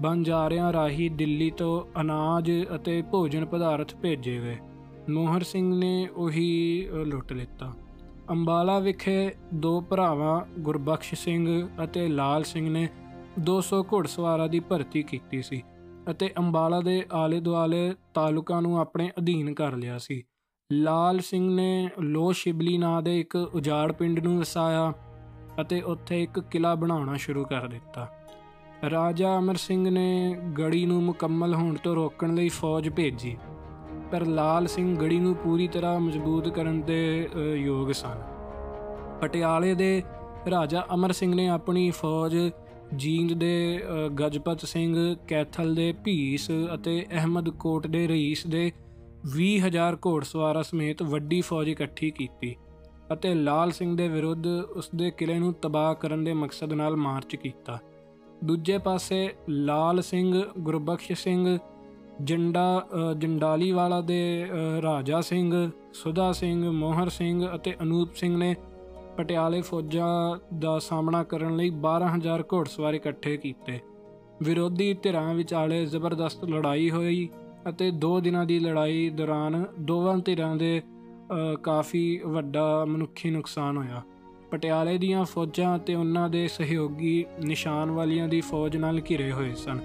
ਬੰਜਾਰਿਆਂ 0.00 0.72
ਰਾਹੀਂ 0.72 1.10
ਦਿੱਲੀ 1.10 1.50
ਤੋਂ 1.50 2.00
ਅਨਾਜ 2.00 2.52
ਅਤੇ 2.74 3.02
ਭੋਜਨ 3.02 3.44
ਪਦਾਰਥ 3.46 3.96
ਭੇਜੇ 3.96 4.40
ਗਏ 4.40 4.56
ਮੋਹਰ 5.10 5.42
ਸਿੰਘ 5.42 5.74
ਨੇ 5.74 6.08
ਉਹੀ 6.16 6.88
ਅ, 6.90 6.94
ਲੁੱਟ 6.94 7.32
ਲਿੱਤਾ। 7.32 7.72
ਅੰਬਾਲਾ 8.30 8.78
ਵਿਖੇ 8.78 9.34
ਦੋ 9.54 9.80
ਭਰਾਵਾਂ 9.80 10.60
ਗੁਰਬਖਸ਼ 10.60 11.14
ਸਿੰਘ 11.14 11.68
ਅਤੇ 11.84 12.08
ਲਾਲ 12.08 12.42
ਸਿੰਘ 12.42 12.70
ਨੇ 12.70 12.88
200 13.40 13.82
ਘੋੜਸਵਾਰਾਂ 13.92 14.48
ਦੀ 14.48 14.60
ਭਰਤੀ 14.60 15.02
ਕੀਤੀ 15.02 15.42
ਸੀ 15.42 15.62
ਅਤੇ 16.10 16.30
ਅੰਬਾਲਾ 16.38 16.80
ਦੇ 16.80 17.06
ਆਲੇ-ਦੁਆਲੇ 17.12 17.94
ਤਾਲੁਕਾਂ 18.14 18.62
ਨੂੰ 18.62 18.78
ਆਪਣੇ 18.80 19.10
ਅਧੀਨ 19.18 19.54
ਕਰ 19.54 19.72
ਲਿਆ 19.72 19.98
ਸੀ। 19.98 20.22
ਲਾਲ 20.72 21.18
ਸਿੰਘ 21.18 21.54
ਨੇ 21.54 21.88
ਲੋ 22.00 22.32
ਸ਼ਿਬਲੀ 22.32 22.78
ਨਾਂ 22.78 23.02
ਦੇ 23.02 23.20
ਇੱਕ 23.20 23.36
ਉਜਾੜ 23.36 23.92
ਪਿੰਡ 23.92 24.18
ਨੂੰ 24.18 24.38
ਵਸਾਇਆ 24.38 24.92
ਅਤੇ 25.60 25.80
ਉੱਥੇ 25.80 26.22
ਇੱਕ 26.22 26.40
ਕਿਲਾ 26.40 26.74
ਬਣਾਉਣਾ 26.74 27.16
ਸ਼ੁਰੂ 27.16 27.44
ਕਰ 27.44 27.66
ਦਿੱਤਾ। 27.66 28.17
ਰਾਜਾ 28.84 29.38
ਅਮਰ 29.38 29.56
ਸਿੰਘ 29.56 29.90
ਨੇ 29.90 30.36
ਗੜੀ 30.58 30.86
ਨੂੰ 30.86 31.02
ਮੁਕੰਮਲ 31.02 31.54
ਹੋਣ 31.54 31.74
ਤੋਂ 31.74 31.94
ਰੋਕਣ 31.94 32.34
ਲਈ 32.34 32.48
ਫੌਜ 32.48 32.88
ਭੇਜੀ 32.88 33.36
ਪਰ 34.12 34.26
ਲਾਲ 34.26 34.66
ਸਿੰਘ 34.66 34.96
ਗੜੀ 34.96 35.18
ਨੂੰ 35.18 35.34
ਪੂਰੀ 35.34 35.68
ਤਰ੍ਹਾਂ 35.68 36.00
ਮਜ਼ਬੂਤ 36.00 36.48
ਕਰਨ 36.48 36.82
ਦੇ 36.82 37.28
ਅ, 37.34 37.38
ਯੋਗ 37.38 37.92
ਸਨ। 37.92 38.22
ਪਟਿਆਲੇ 39.20 39.74
ਦੇ 39.74 40.02
ਰਾਜਾ 40.50 40.86
ਅਮਰ 40.94 41.12
ਸਿੰਘ 41.12 41.34
ਨੇ 41.34 41.48
ਆਪਣੀ 41.48 41.90
ਫੌਜ 41.90 42.36
ਜੀਂਦ 42.96 43.32
ਦੇ 43.32 43.78
ਅ, 43.78 44.08
ਗਜਪਤ 44.08 44.64
ਸਿੰਘ 44.64 45.14
ਕੈਥਲ 45.28 45.74
ਦੇ 45.74 45.92
ਭੀਸ 46.04 46.50
ਅਤੇ 46.74 47.06
ਅਹਿਮਦ 47.12 47.48
ਕੋਟ 47.48 47.86
ਦੇ 47.86 48.08
ਰਈਸ 48.08 48.46
ਦੇ 48.46 48.72
20000 49.36 49.96
ਘੋੜਸਵਾਰਾਂ 50.06 50.62
ਸਮੇਤ 50.62 51.02
ਵੱਡੀ 51.02 51.40
ਫੌਜ 51.40 51.68
ਇਕੱਠੀ 51.68 52.10
ਕੀਤੀ 52.10 52.54
ਅਤੇ 53.12 53.34
ਲਾਲ 53.34 53.70
ਸਿੰਘ 53.70 53.96
ਦੇ 53.96 54.08
ਵਿਰੁੱਧ 54.08 54.46
ਉਸ 54.46 54.90
ਦੇ 54.94 55.10
ਕਿਲੇ 55.10 55.38
ਨੂੰ 55.38 55.52
ਤਬਾਹ 55.52 55.94
ਕਰਨ 55.94 56.24
ਦੇ 56.24 56.32
ਮਕਸਦ 56.32 56.72
ਨਾਲ 56.72 56.96
ਮਾਰਚ 56.96 57.36
ਕੀਤਾ। 57.36 57.78
ਦੂਜੇ 58.44 58.78
ਪਾਸੇ 58.78 59.34
ਲਾਲ 59.48 60.02
ਸਿੰਘ 60.02 60.42
ਗੁਰਬਖਸ਼ 60.58 61.12
ਸਿੰਘ 61.12 61.58
ਜੰਡਾ 62.22 62.86
ਅ, 62.94 63.14
ਜੰਡਾਲੀ 63.14 63.70
ਵਾਲਾ 63.72 64.00
ਦੇ 64.00 64.48
ਅ, 64.50 64.82
ਰਾਜਾ 64.82 65.20
ਸਿੰਘ 65.20 65.70
ਸੁਦਾ 65.92 66.32
ਸਿੰਘ 66.32 66.70
ਮੋਹਰ 66.70 67.08
ਸਿੰਘ 67.08 67.48
ਅਤੇ 67.54 67.74
ਅਨੂਪ 67.82 68.14
ਸਿੰਘ 68.14 68.36
ਨੇ 68.36 68.56
ਪਟਿਆਲੇ 69.16 69.60
ਫੌਜਾਂ 69.60 70.38
ਦਾ 70.58 70.78
ਸਾਹਮਣਾ 70.78 71.22
ਕਰਨ 71.24 71.56
ਲਈ 71.56 71.70
12000 71.70 72.42
ਘੋੜਸਵਾਰ 72.52 72.94
ਇਕੱਠੇ 72.94 73.36
ਕੀਤੇ। 73.36 73.80
ਵਿਰੋਧੀ 74.42 74.94
ਧਿਰਾਂ 74.94 75.34
ਵਿਚਾਲੇ 75.34 75.86
ਜ਼ਬਰਦਸਤ 75.86 76.44
ਲੜਾਈ 76.44 76.90
ਹੋਈ 76.90 77.28
ਅਤੇ 77.68 77.90
2 77.90 78.20
ਦਿਨਾਂ 78.20 78.44
ਦੀ 78.46 78.58
ਲੜਾਈ 78.58 79.10
ਦੌਰਾਨ 79.10 79.64
ਦੋਵਾਂ 79.80 80.18
ਧਿਰਾਂ 80.18 80.56
ਦੇ 80.56 80.82
ਅ, 81.32 81.54
ਕਾਫੀ 81.54 82.20
ਵੱਡਾ 82.26 82.84
ਮਨੁੱਖੀ 82.84 83.30
ਨੁਕਸਾਨ 83.30 83.76
ਹੋਇਆ। 83.76 84.02
ਪਟਿਆਲੇ 84.50 84.98
ਦੀਆਂ 84.98 85.24
ਫੌਜਾਂ 85.24 85.76
ਅਤੇ 85.76 85.94
ਉਹਨਾਂ 85.94 86.28
ਦੇ 86.28 86.48
ਸਹਿਯੋਗੀ 86.48 87.24
ਨਿਸ਼ਾਨ 87.44 87.90
ਵਾਲੀਆਂ 87.90 88.28
ਦੀ 88.28 88.40
ਫੌਜ 88.40 88.76
ਨਾਲ 88.76 89.00
ਘਿਰੇ 89.10 89.32
ਹੋਏ 89.32 89.54
ਸਨ 89.54 89.80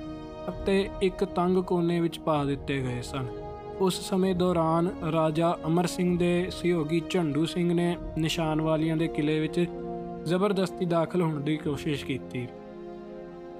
ਅਤੇ 0.49 0.89
ਇੱਕ 1.01 1.23
ਤੰਗ 1.25 1.57
ਕੋਨੇ 1.57 1.99
ਵਿੱਚ 1.99 2.19
ਪਾ 2.19 2.43
ਦਿੱਤੇ 2.45 2.81
ਗਏ 2.81 3.01
ਸਨ। 3.01 3.25
ਉਸ 3.79 4.09
ਸਮੇਂ 4.09 4.35
ਦੌਰਾਨ 4.35 4.87
ਰਾਜਾ 5.11 5.57
ਅਮਰ 5.65 5.85
ਸਿੰਘ 5.85 6.17
ਦੇ 6.17 6.49
ਸਹਿਯੋਗੀ 6.51 7.01
ਝੰਡੂ 7.09 7.45
ਸਿੰਘ 7.45 7.73
ਨੇ 7.73 7.97
ਨਿਸ਼ਾਨ 8.17 8.61
ਵਾਲੀਆਂ 8.61 8.97
ਦੇ 8.97 9.07
ਕਿਲੇ 9.07 9.39
ਵਿੱਚ 9.39 9.65
ਜ਼ਬਰਦਸਤੀ 10.25 10.85
ਦਾਖਲ 10.85 11.21
ਹੋਣ 11.21 11.41
ਦੀ 11.41 11.57
ਕੋਸ਼ਿਸ਼ 11.57 12.05
ਕੀਤੀ। 12.05 12.47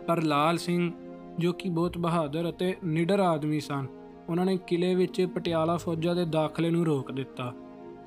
ਪਰ 0.07 0.21
ਲਾਲ 0.21 0.57
ਸਿੰਘ, 0.57 0.91
ਜੋ 1.39 1.53
ਕਿ 1.53 1.69
ਬਹੁਤ 1.69 1.97
ਬਹਾਦਰ 1.97 2.49
ਅਤੇ 2.49 2.75
ਨਿਡਰ 2.83 3.19
ਆਦਮੀ 3.19 3.59
ਸਨ, 3.59 3.87
ਉਹਨਾਂ 4.29 4.45
ਨੇ 4.45 4.57
ਕਿਲੇ 4.67 4.95
ਵਿੱਚ 4.95 5.27
ਪਟਿਆਲਾ 5.35 5.77
ਫੌਜਾਂ 5.77 6.15
ਦੇ 6.15 6.25
ਦਾਖਲੇ 6.25 6.69
ਨੂੰ 6.69 6.85
ਰੋਕ 6.85 7.11
ਦਿੱਤਾ। 7.11 7.53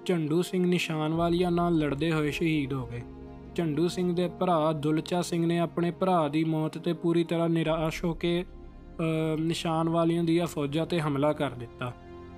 ਝੰਡੂ 0.07 0.43
ਸਿੰਘ 0.43 0.67
ਨਿਸ਼ਾਨ 0.67 1.15
ਵਾਲੀਆਂ 1.15 1.51
ਨਾਲ 1.51 1.75
ਲੜਦੇ 1.75 2.13
ਹੋਏ 2.13 2.31
ਸ਼ਹੀਦ 2.31 2.73
ਹੋ 2.73 2.87
ਗਏ। 2.87 3.03
ਝੰਡੂ 3.55 3.89
ਸਿੰਘ 3.89 4.15
ਦੇ 4.17 4.29
ਭਰਾ 4.29 4.73
ਦੁਲਚਾ 4.73 5.23
ਸਿੰਘ 5.23 5.47
ਨੇ 5.47 5.59
ਆਪਣੇ 5.59 5.91
ਭਰਾ 5.91 6.29
ਦੀ 6.29 6.45
ਮੌਤ 6.45 6.79
ਤੇ 6.79 6.93
ਪੂਰੀ 6.93 7.25
ਤਰ੍ਹਾਂ 7.25 7.49
ਨਿਰਾਸ਼ 7.49 8.05
ਹੋ 8.05 8.15
ਕੇ 8.15 8.45
ਅ, 8.45 9.41
ਨਿਸ਼ਾਨ 9.41 9.89
ਵਾਲੀਆਂ 9.89 10.25
ਦੀਆਂ 10.25 10.47
ਫੌਜਾਂ 10.47 10.87
ਤੇ 10.87 11.01
ਹਮਲਾ 11.01 11.33
ਕਰ 11.33 11.51
ਦਿੱਤਾ। 11.51 11.93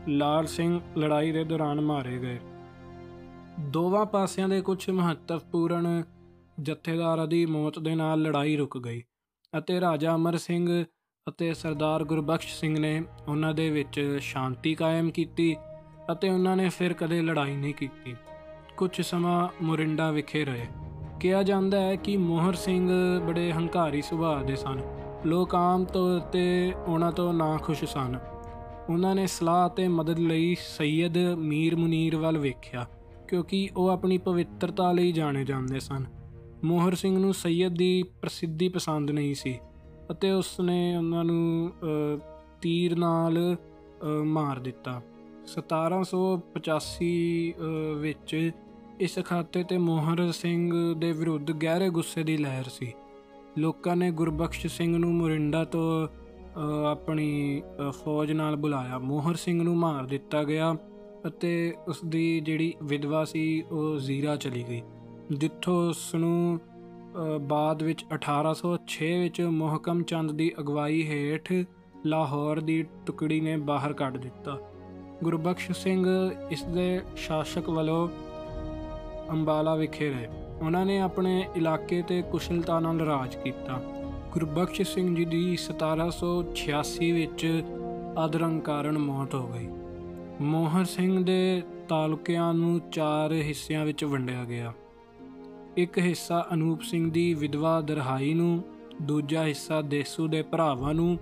ਲਾਲ 0.09 0.47
ਸਿੰਘ 0.47 0.81
ਲੜਾਈ 0.99 1.33
ਦੇ 1.33 1.45
ਦੌਰਾਨ 1.45 1.81
ਮਾਰੇ 1.81 2.19
ਗਏ। 2.19 2.39
ਦੋਵਾਂ 3.61 4.07
ਪਾਸਿਆਂ 4.07 4.49
ਦੇ 4.49 4.61
ਕੁਝ 4.61 4.91
ਮਹੱਤਵਪੂਰਨ 4.91 6.03
ਜਥੇਦਾਰਾਂ 6.61 7.27
ਦੀ 7.27 7.47
ਮੌਤ 7.47 7.79
ਦੇ 7.79 7.95
ਨਾਲ 7.95 8.23
ਲੜਾਈ 8.23 8.57
ਰੁਕ 8.57 8.79
ਗਈ 8.79 9.03
ਅਤੇ 9.59 9.81
ਰਾਜਾ 9.81 10.15
ਅਮਰ 10.15 10.37
ਸਿੰਘ 10.37 10.85
ਅਤੇ 11.29 11.55
ਸਰਦਾਰ 11.55 12.05
ਗੁਰਬਖਸ਼ 12.05 12.61
ਸਿੰਘ 12.61 12.79
ਨੇ 12.79 13.03
ਉਹਨਾਂ 13.29 13.55
ਦੇ 13.55 13.71
ਵਿੱਚ 13.71 14.19
ਸ਼ਾਂਤੀ 14.21 14.75
ਕਾਇਮ 14.75 15.11
ਕੀਤੀ 15.11 15.57
ਅਤੇ 16.13 16.31
ਉਹਨਾਂ 16.31 16.57
ਨੇ 16.57 16.69
ਫਿਰ 16.69 16.93
ਕਦੇ 16.93 17.23
ਲੜਾਈ 17.23 17.57
ਨਹੀਂ 17.57 17.75
ਕੀਤੀ। 17.75 18.15
ਕੁਝ 18.77 19.01
ਸਮਾਂ 19.01 19.49
ਮੁਰਿੰਡਾ 19.63 20.11
ਵਿਖੇ 20.11 20.45
ਰਹੇ। 20.45 20.67
ਕਿਹਾ 21.21 21.43
ਜਾਂਦਾ 21.43 21.81
ਹੈ 21.81 21.97
ਕਿ 21.97 22.17
ਮੋਹਰ 22.17 22.55
ਸਿੰਘ 22.55 22.91
ਬੜੇ 23.21 23.53
ਹੰਕਾਰੀ 23.53 24.03
ਸੁਭਾਅ 24.03 24.43
ਦੇ 24.43 24.57
ਸਨ। 24.57 24.81
ਲੋਕ 25.27 25.55
ਆਮ 25.55 25.85
ਤੌਰ 25.85 26.21
ਤੇ 26.21 26.75
ਉਹਨਾਂ 26.87 27.13
ਤੋਂ 27.13 27.35
ਨਾਖੁਸ਼ 27.35 27.85
ਸਨ। 27.85 28.19
ਉਹਨਾਂ 28.89 29.15
ਨੇ 29.15 29.27
ਸਲਾਹ 29.27 29.69
ਅਤੇ 29.69 29.89
ਮਦਦ 29.89 30.19
ਲਈ 30.19 30.57
ਸੈਯਦ 30.79 31.19
ਮੀਰ 31.19 31.77
ਮੁਨੀਰ 31.77 32.17
ਵੱਲ 32.17 32.39
ਵੇਖਿਆ 32.39 32.87
ਕਿਉਂਕਿ 33.29 33.69
ਉਹ 33.77 33.89
ਆਪਣੀ 33.89 34.19
ਪਵਿੱਤਰਤਾ 34.19 34.93
ਲਈ 34.93 35.13
ਜਾਣੇ 35.13 35.45
ਜਾਂਦੇ 35.45 35.81
ਸਨ। 35.81 36.05
ਮੋਹਰ 36.65 36.95
ਸਿੰਘ 36.95 37.19
ਨੂੰ 37.19 37.35
ਸੈਯਦ 37.35 37.75
ਦੀ 37.77 38.03
ਪ੍ਰਸਿੱਧੀ 38.03 38.69
ਪਸੰਦ 38.69 39.11
ਨਹੀਂ 39.11 39.35
ਸੀ 39.35 39.59
ਅਤੇ 40.11 40.31
ਉਸ 40.31 40.61
ਨੇ 40.61 40.97
ਉਹਨਾਂ 40.97 41.25
ਨੂੰ 41.25 41.73
ਅ, 42.19 42.19
ਤੀਰ 42.63 42.97
ਨਾਲ 42.97 43.57
ਅ, 43.57 44.07
ਮਾਰ 44.25 44.59
ਦਿੱਤਾ। 44.59 45.03
1785 45.57 47.53
ਅ, 47.53 47.95
ਵਿੱਚ 47.95 48.51
ਇਸ 49.01 49.19
ਖਾਤੇ 49.25 49.63
ਤੇ 49.63 49.79
ਮੋਹਰ 49.79 50.33
ਸਿੰਘ 50.33 50.95
ਦੇ 50.95 51.13
ਵਿਰੁੱਧ 51.13 51.51
ਗਹਿਰੇ 51.51 51.91
ਗੁੱਸੇ 51.91 52.23
ਦੀ 52.23 52.37
ਲਹਿਰ 52.37 52.65
ਸੀ। 52.65 52.93
ਲੋਕਾਂ 53.59 53.97
ਨੇ 53.97 54.11
ਗੁਰਬਖਸ਼ 54.11 54.67
ਸਿੰਘ 54.67 54.99
ਨੂੰ 54.99 55.15
ਮੁਰਿੰਡਾ 55.15 55.65
ਤੋਂ 55.65 56.09
ਅ, 56.09 56.87
ਆਪਣੀ 56.87 57.63
ਅ, 57.89 57.91
ਫੌਜ 57.91 58.33
ਨਾਲ 58.33 58.57
ਬੁਲਾਇਆ। 58.57 58.99
ਮੋਹਰ 58.99 59.35
ਸਿੰਘ 59.35 59.63
ਨੂੰ 59.63 59.77
ਮਾਰ 59.77 60.07
ਦਿੱਤਾ 60.07 60.45
ਗਿਆ 60.45 60.77
ਅਤੇ 61.27 61.75
ਉਸ 61.89 62.05
ਦੀ 62.05 62.41
ਜਿਹੜੀ 62.41 62.75
ਵਿਧਵਾ 62.83 63.25
ਸੀ 63.25 63.63
ਉਹ 63.63 63.97
ਜ਼ੀਰਾ 63.99 64.37
ਚਲੀ 64.37 64.65
ਗਈ। 64.69 64.83
ਜਿੱਥੋਂ 65.33 65.89
ਉਸ 65.89 66.15
ਨੂੰ 66.15 66.59
ਅ, 66.59 67.39
ਬਾਅਦ 67.39 67.83
ਵਿੱਚ 67.83 68.05
1806 68.13 69.19
ਵਿੱਚ 69.19 69.41
ਮੁਹਕਮ 69.41 70.03
ਚੰਦ 70.03 70.33
ਦੀ 70.33 70.53
ਅਗਵਾਈ 70.61 71.03
ਹੇਠ 71.03 71.53
ਲਾਹੌਰ 72.07 72.61
ਦੀ 72.61 72.85
ਟੁਕੜੀ 73.07 73.41
ਨੇ 73.41 73.57
ਬਾਹਰ 73.57 73.93
ਕੱਢ 73.93 74.17
ਦਿੱਤਾ। 74.17 74.59
ਗੁਰਬਖਸ਼ 75.25 75.73
ਸਿੰਘ 75.73 76.07
ਇਸ 76.51 76.63
ਦੇ 76.63 77.01
ਸ਼ਾਸਕ 77.17 77.69
ਵੱਲੋਂ 77.71 78.09
ਅੰਬਾਲਾ 79.31 79.75
ਵਿਖੇ 79.75 80.11
ਰਹੇ। 80.11 80.29
ਉਹਨਾਂ 80.63 80.87
ਨੇ 80.87 81.01
ਆਪਣੇ 81.01 81.49
ਇਲਾਕੇ 81.57 82.03
ਤੇ 82.03 82.23
ਕੁਸ਼ਲਤਾ 82.23 82.81
ਨਾਲ 82.81 83.01
ਰਾਜ 83.01 83.37
ਕੀਤਾ। 83.37 83.83
ਗੁਰਬਖਸ਼ 84.33 84.83
ਸਿੰਘ 84.83 85.17
ਜੀ 85.17 85.25
ਦੀ 85.25 85.57
1786 85.57 87.13
ਵਿੱਚ 87.13 87.63
ਅਧਰੰਗ 88.25 88.61
ਕਾਰਨ 88.61 88.99
ਮੌਤ 88.99 89.35
ਹੋ 89.35 89.47
ਗਈ। 89.47 89.69
ਮੋਹਰ 90.41 90.85
ਸਿੰਘ 90.85 91.25
ਦੇ 91.25 91.63
ਤਾਲੁਕਿਆਂ 91.89 92.55
ਨੂੰ 92.55 92.81
ਚਾਰ 92.93 93.33
ਹਿੱਸਿਆਂ 93.33 93.85
ਵਿੱਚ 93.85 94.05
ਵੰਡਿਆ 94.05 94.45
ਗਿਆ। 94.45 94.73
ਇੱਕ 95.77 95.99
ਹਿੱਸਾ 95.99 96.47
ਅਨੂਪ 96.53 96.83
ਸਿੰਘ 96.83 97.11
ਦੀ 97.11 97.35
ਵਿਧਵਾ 97.35 97.81
ਦਰਹਾਈ 97.81 98.35
ਨੂੰ 98.35 98.65
ਦੂਜਾ 99.03 99.45
ਹਿੱਸਾ 99.45 99.83
ਦੇਸੂ 99.83 100.29
ਦੇ 100.29 100.43
ਭਰਾਵਾਂ 100.43 100.95
ਨੂੰ 100.95 101.19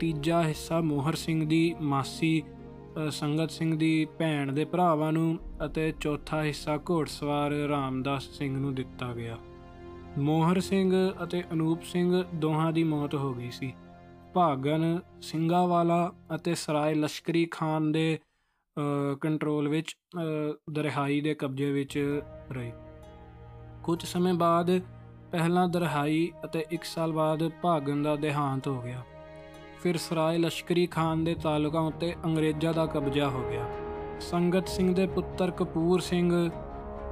ਤੀਜਾ 0.00 0.42
ਹਿੱਸਾ 0.42 0.80
ਮੋਹਰ 0.80 1.14
ਸਿੰਘ 1.14 1.48
ਦੀ 1.48 1.74
ਮਾਸੀ 1.80 2.42
ਅ, 2.42 2.57
ਸੰਗਤ 3.10 3.50
ਸਿੰਘ 3.50 3.78
ਦੀ 3.78 4.04
ਭੈਣ 4.18 4.52
ਦੇ 4.52 4.64
ਭਰਾਵਾਂ 4.64 5.12
ਨੂੰ 5.12 5.38
ਅਤੇ 5.64 5.94
ਚੌਥਾ 6.00 6.42
ਹਿੱਸਾ 6.42 6.78
ਘੋੜਸਵਾਰ 6.90 7.50
ਰਾਮਦਾਸ 7.50 8.22
ਸਿੰਘ 8.22 8.58
ਨੂੰ 8.58 8.74
ਦਿੱਤਾ 8.74 9.14
ਗਿਆ। 9.14 9.36
ਮੋਹਰ 10.18 10.60
ਸਿੰਘ 10.60 11.12
ਅਤੇ 11.22 11.44
ਅਨੂਪ 11.52 11.82
ਸਿੰਘ 11.82 12.24
ਦੋਹਾਂ 12.34 12.72
ਦੀ 12.72 12.84
ਮੌਤ 12.84 13.14
ਹੋ 13.14 13.34
ਗਈ 13.34 13.50
ਸੀ। 13.50 13.72
ਭਾਗਨ 14.34 15.00
ਸਿੰਘਾਵਾਲਾ 15.20 16.12
ਅਤੇ 16.34 16.54
ਸਰਾਏ 16.54 16.94
ਲਸ਼ਕਰੀ 16.94 17.48
ਖਾਨ 17.50 17.92
ਦੇ 17.92 18.18
ਅ, 18.78 19.14
ਕੰਟਰੋਲ 19.20 19.68
ਵਿੱਚ 19.68 19.96
ਅ, 20.16 20.56
ਦਰਿਹਾਈ 20.72 21.20
ਦੇ 21.20 21.34
ਕਬਜ਼ੇ 21.34 21.72
ਵਿੱਚ 21.72 22.22
ਰਹੇ। 22.50 22.72
ਕੁਝ 23.84 24.04
ਸਮੇਂ 24.04 24.34
ਬਾਅਦ 24.34 24.80
ਪਹਿਲਾਂ 25.32 25.68
ਦਰਹਾਈ 25.68 26.32
ਅਤੇ 26.44 26.64
1 26.72 26.84
ਸਾਲ 26.84 27.12
ਬਾਅਦ 27.12 27.50
ਭਾਗਨ 27.62 28.02
ਦਾ 28.02 28.16
ਦੇਹਾਂਤ 28.16 28.68
ਹੋ 28.68 28.82
ਗਿਆ। 28.82 29.02
ਫਿਰ 29.82 29.96
ਸਰਾਏ 29.96 30.38
ਲਸ਼ਕਰੀ 30.38 30.86
ਖਾਨ 30.86 31.24
ਦੇ 31.24 31.34
ਤਾਲੁਕਾਂ 31.34 31.80
ਉੱਤੇ 31.80 32.14
ਅੰਗਰੇਜ਼ਾਂ 32.24 32.74
ਦਾ 32.74 32.86
ਕਬਜ਼ਾ 32.86 33.28
ਹੋ 33.28 33.48
ਗਿਆ। 33.50 33.68
ਸੰਗਤ 34.20 34.68
ਸਿੰਘ 34.68 34.94
ਦੇ 34.94 35.06
ਪੁੱਤਰ 35.06 35.50
ਕਪੂਰ 35.50 36.00
ਸਿੰਘ 36.00 36.50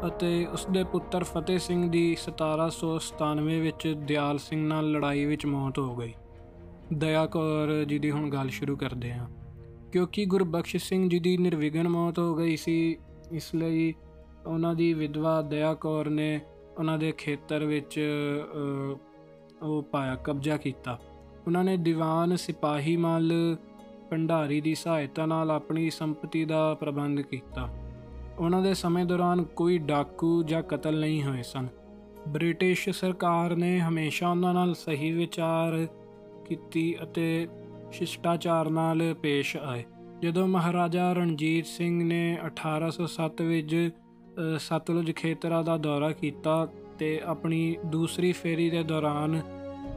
ਅਤੇ 0.07 0.47
ਉਸਦੇ 0.47 0.85
ਪੁੱਤਰ 0.85 1.25
ਫਤਿਹ 1.25 1.59
ਸਿੰਘ 1.59 1.91
ਦੀ 1.91 2.17
1797 2.17 3.61
ਵਿੱਚ 3.61 3.95
ਦਿਆਲ 3.99 4.39
ਸਿੰਘ 4.39 4.69
ਨਾਲ 4.69 4.91
ਲੜਾਈ 4.91 5.25
ਵਿੱਚ 5.25 5.47
ਮੌਤ 5.47 5.79
ਹੋ 5.79 5.97
ਗਈ। 5.97 6.13
ਦਇਆ 6.95 7.27
ਕੌਰ 7.27 7.85
ਜੀ 7.85 7.99
ਦੀ 7.99 8.11
ਹੁਣ 8.11 8.31
ਗੱਲ 8.31 8.49
ਸ਼ੁਰੂ 8.49 8.77
ਕਰਦੇ 8.77 9.13
ਹਾਂ। 9.13 9.29
ਕਿਉਂਕਿ 9.93 10.25
ਗੁਰਬਖਸ਼ 10.25 10.77
ਸਿੰਘ 10.77 11.09
ਜੀ 11.09 11.19
ਦੀ 11.19 11.37
ਨਿਰਵਿਘਨ 11.37 11.89
ਮੌਤ 11.89 12.19
ਹੋ 12.19 12.35
ਗਈ 12.35 12.57
ਸੀ, 12.57 12.97
ਇਸ 13.33 13.55
ਲਈ 13.55 13.95
ਉਹਨਾਂ 14.47 14.75
ਦੀ 14.75 14.93
ਵਿਧਵਾ 14.93 15.43
ਦਇਆ 15.43 15.75
ਕੌਰ 15.75 16.09
ਨੇ 16.09 16.41
ਉਹਨਾਂ 16.79 16.99
ਦੇ 16.99 17.13
ਖੇਤਰ 17.13 17.65
ਵਿੱਚ 17.65 18.01
ਉਹ 19.63 19.83
ਪਾਇਆ, 19.83 20.15
ਕਬਜ਼ਾ 20.15 20.57
ਕੀਤਾ। 20.57 20.99
ਉਹਨਾਂ 21.47 21.65
ਨੇ 21.65 21.76
ਦੀਵਾਨ 21.76 22.37
ਸਿਪਾਹੀ 22.37 22.97
ਮਲ 22.97 23.57
ਭੰਡਾਰੀ 24.11 24.61
ਦੀ 24.61 24.75
ਸਹਾਇਤਾ 24.75 25.26
ਨਾਲ 25.26 25.50
ਆਪਣੀ 25.50 25.91
ਸੰਪਤੀ 25.91 26.45
ਦਾ 26.45 26.75
ਪ੍ਰਬੰਧ 26.75 27.21
ਕੀਤਾ। 27.21 27.69
ਉਹਨਾਂ 28.38 28.62
ਦੇ 28.62 28.75
ਸਮੇਂ 28.75 29.05
ਦੌਰਾਨ 29.05 29.43
ਕੋਈ 29.45 29.79
ਡਾਕੂ 29.79 30.43
ਜਾਂ 30.43 30.62
ਕਤਲ 30.62 31.00
ਨਹੀਂ 31.00 31.23
ਹੋਏ 31.23 31.43
ਸਨ। 31.43 31.69
ਬ੍ਰਿਟਿਸ਼ 32.29 32.88
ਸਰਕਾਰ 32.91 33.57
ਨੇ 33.57 33.79
ਹਮੇਸ਼ਾ 33.81 34.31
ਉਹਨਾਂ 34.31 34.55
ਨਾਲ 34.55 34.75
ਸਹੀ 34.75 35.11
ਵਿਚਾਰ 35.11 35.87
ਕੀਤੀ 36.45 36.97
ਅਤੇ 37.03 37.49
ਸ਼ਿਸ਼ਟਾਚਾਰ 37.93 38.71
ਨਾਲ 38.71 39.15
ਪੇਸ਼ 39.15 39.57
ਆਏ। 39.57 39.85
ਜਦੋਂ 40.23 40.49
ਮਹਾਰਾਜਾ 40.49 41.12
ਰਣਜੀਤ 41.12 41.67
ਸਿੰਘ 41.67 42.03
ਨੇ 42.05 42.38
1807 42.47 43.43
ਵਿੱਚ 43.43 43.91
ਸਤਲੁਜ 44.59 45.12
ਖੇਤਰਾਂ 45.12 45.62
ਦਾ 45.65 45.76
ਦੌਰਾ 45.76 46.11
ਕੀਤਾ 46.12 46.67
ਤੇ 46.99 47.21
ਆਪਣੀ 47.25 47.76
ਦੂਸਰੀ 47.87 48.33
ਫੇਰੀ 48.33 48.71
ਦੇ 48.71 48.83
ਦੌਰਾਨ 48.83 49.41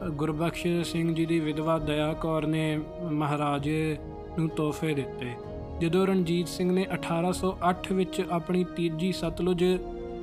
ਗੁਰਬਖਸ਼ 0.08 0.68
ਸਿੰਘ 0.84 1.13
ਜੀ 1.13 1.25
ਦੀ 1.25 1.39
ਵਿਧਵਾ 1.39 1.77
ਦਇਆ 1.79 2.13
ਕੌਰ 2.13 2.46
ਨੇ 2.46 2.79
ਮਹਾਰਾਜੇ 3.12 3.98
ਨੂੰ 4.39 4.50
ਤੋਹਫੇ 4.50 4.94
ਦਿੱਤੇ। 4.94 5.32
ਜਦੋਂ 5.79 6.08
ਰਣਜੀਤ 6.08 6.48
ਸਿੰਘ 6.48 6.72
ਨੇ 6.72 6.88
1808 6.94 7.94
ਵਿੱਚ 7.94 8.25
ਆਪਣੀ 8.32 8.63
ਤੀਜੀ 8.63 9.12
ਸਤਲੁਜ 9.12 9.63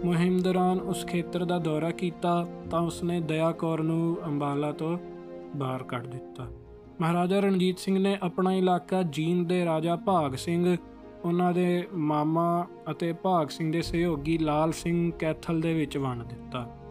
ਮੁਹਿੰਮ 0.05 0.43
ਦੌਰਾਨ 0.43 0.81
ਉਸ 0.81 1.07
ਖੇਤਰ 1.07 1.45
ਦਾ 1.45 1.59
ਦੌਰਾ 1.59 1.91
ਕੀਤਾ, 1.91 2.47
ਤਾਂ 2.71 2.81
ਉਸਨੇ 2.81 3.21
ਦਇਆ 3.21 3.53
ਕੌਰ 3.53 3.83
ਨੂੰ 3.83 4.17
ਅੰਬਾਲਾ 4.27 4.73
ਤੋਂ 4.73 4.99
ਬਾਹਰ 5.57 5.83
ਕੱਢ 5.83 6.07
ਦਿੱਤਾ। 6.07 6.47
ਮਹਾਰਾਜਾ 7.01 7.41
ਰਣਜੀਤ 7.41 7.79
ਸਿੰਘ 7.79 7.99
ਨੇ 7.99 8.19
ਆਪਣਾ 8.23 8.53
ਇਲਾਕਾ 8.53 9.03
ਜੀਂਦ 9.03 9.49
ਦੇ 9.49 9.65
ਰਾਜਾ 9.65 9.97
ਭਾਗ 9.97 10.35
ਸਿੰਘ, 10.35 10.77
ਉਹਨਾਂ 11.25 11.53
ਦੇ 11.53 11.89
ਮਾਮਾ 11.95 12.67
ਅਤੇ 12.91 13.13
ਭਾਗ 13.13 13.49
ਸਿੰਘ 13.49 13.73
ਦੇ 13.73 13.83
ਸਹਿਯੋਗੀ 13.83 14.39
ਲਾਲ 14.39 14.73
ਸਿੰਘ 14.73 15.13
ਕੈਥਲ 15.19 15.61
ਦੇ 15.61 15.75
ਵਿੱਚ 15.75 15.99
ਵੰਡ 15.99 16.23
ਦਿੱਤਾ। 16.23 16.86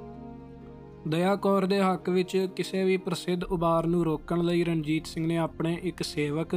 ਦਇਆ 1.08 1.36
ਕੌਰ 1.36 1.66
ਦੇ 1.66 1.82
ਹੱਕ 1.82 2.10
ਵਿੱਚ 2.10 2.48
ਕਿਸੇ 2.56 2.84
ਵੀ 2.84 2.98
ਪ੍ਰਸਿੱਧ 2.98 3.44
ਉਬਾਰ 3.44 3.86
ਨੂੰ 3.86 4.06
ਰੋਕਣ 4.06 4.44
ਲਈ 4.44 4.64
ਰਣਜੀਤ 4.64 5.08
ਸਿੰਘ 5.08 5.28
ਨੇ 5.28 5.38
ਆਪਣੇ 5.38 5.80
ਇੱਕ 5.84 6.04
ਸੇਵਕ, 6.04 6.56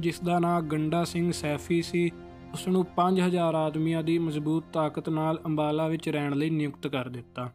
ਜਿਸ 0.00 0.20
ਦਾ 0.20 0.38
ਨਾਮ 0.38 0.68
ਗੰਡਾ 0.68 1.04
ਸਿੰਘ 1.04 1.32
ਸੈਫੀ 1.32 1.82
ਸੀ 1.82 2.10
ਉਸ 2.52 2.68
ਨੂੰ 2.68 2.86
5000 2.96 3.54
ਆਦਮੀਆਂ 3.54 4.02
ਦੀ 4.02 4.18
ਮਜ਼ਬੂਤ 4.18 4.64
ਤਾਕਤ 4.72 5.08
ਨਾਲ 5.08 5.40
ਅੰਬਾਲਾ 5.46 5.88
ਵਿੱਚ 5.88 6.08
ਰਹਿਣ 6.08 6.34
ਲਈ 6.34 6.50
ਨਿਯੁਕਤ 6.50 6.86
ਕਰ 6.86 7.08
ਦਿੱਤਾ। 7.08 7.50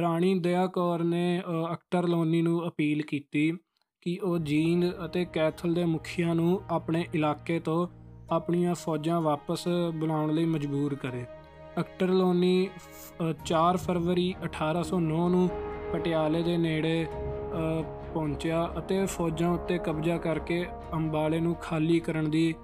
ਰਾਣੀ 0.00 0.38
ਦਇਆ 0.38 0.66
ਕੌਰ 0.66 1.04
ਨੇ 1.04 1.42
ਅਕਟਰ 1.72 2.08
ਲੋਨੀ 2.08 2.42
ਨੂੰ 2.42 2.68
ਅਪੀਲ 2.68 3.02
ਕੀਤੀ 3.02 3.52
ਕਿ 4.00 4.18
ਉਹ 4.22 4.38
ਜੀਂਦ 4.38 4.84
ਅਤੇ 5.04 5.24
ਕੈਥਲ 5.24 5.74
ਦੇ 5.74 5.84
ਮੁਖੀਆਂ 5.84 6.34
ਨੂੰ 6.34 6.60
ਆਪਣੇ 6.70 7.04
ਇਲਾਕੇ 7.14 7.58
ਤੋਂ 7.58 7.88
ਆਪਣੀਆਂ 8.30 8.74
ਫੌਜਾਂ 8.74 9.20
ਵਾਪਸ 9.20 9.68
ਬੁਲਾਉਣ 9.94 10.34
ਲਈ 10.34 10.44
ਮਜਬੂਰ 10.44 10.94
ਕਰੇ। 10.94 11.24
ਅਕਟਰ 11.80 12.08
ਲੋਨੀ 12.10 12.68
4 13.46 13.76
ਫਰਵਰੀ 13.76 14.34
1809 14.44 15.28
ਨੂੰ 15.28 15.48
ਪਟਿਆਲੇ 15.92 16.42
ਦੇ 16.42 16.56
ਨੇੜੇ 16.56 17.06
ਪਹੁੰਚਿਆ 18.14 18.68
ਅਤੇ 18.78 19.04
ਫੌਜਾਂ 19.06 19.50
ਉੱਤੇ 19.50 19.78
ਕਬਜ਼ਾ 19.78 20.16
ਕਰਕੇ 20.18 20.64
ਅੰਬਾਲੇ 20.94 21.40
ਨੂੰ 21.40 21.54
ਖਾਲੀ 21.62 21.98
ਕਰਨ 22.00 22.30
ਦੀ 22.30 22.54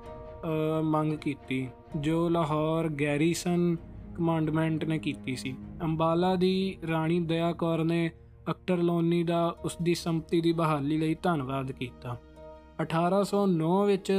ਮੰਗ 0.85 1.13
ਕੀਤੀ, 1.19 1.67
ਜੋ 1.97 2.29
ਲਾਹੌਰ 2.29 2.89
ਗੈਰੀਸਨ 3.01 3.77
ਕਮਾਂਡਮੈਂਟ 4.17 4.85
ਨੇ 4.85 4.99
ਕੀਤੀ 4.99 5.37
ਸੀ। 5.37 5.55
ਅੰਬਾਲਾ 5.83 6.35
ਦੀ 6.37 6.79
ਰਾਣੀ 6.91 7.19
ਦਇਆ 7.23 7.53
ਕੌਰ 7.53 7.85
ਨੇ 7.85 8.11
ਅਕਟਰ 8.51 8.79
ਲੋਨੀ 8.79 9.23
ਦਾ 9.25 9.47
ਉਸ 9.65 9.77
ਦੀ 9.83 9.95
ਸੰਪਤੀ 9.95 10.41
ਦੀ 10.41 10.53
ਬਹਾਲੀ 10.53 10.97
ਲਈ 10.99 11.15
ਧੰਨਵਾਦ 11.23 11.73
ਕੀਤਾ। 11.73 12.17
1809 12.81 13.85
ਵਿੱਚ 13.87 14.13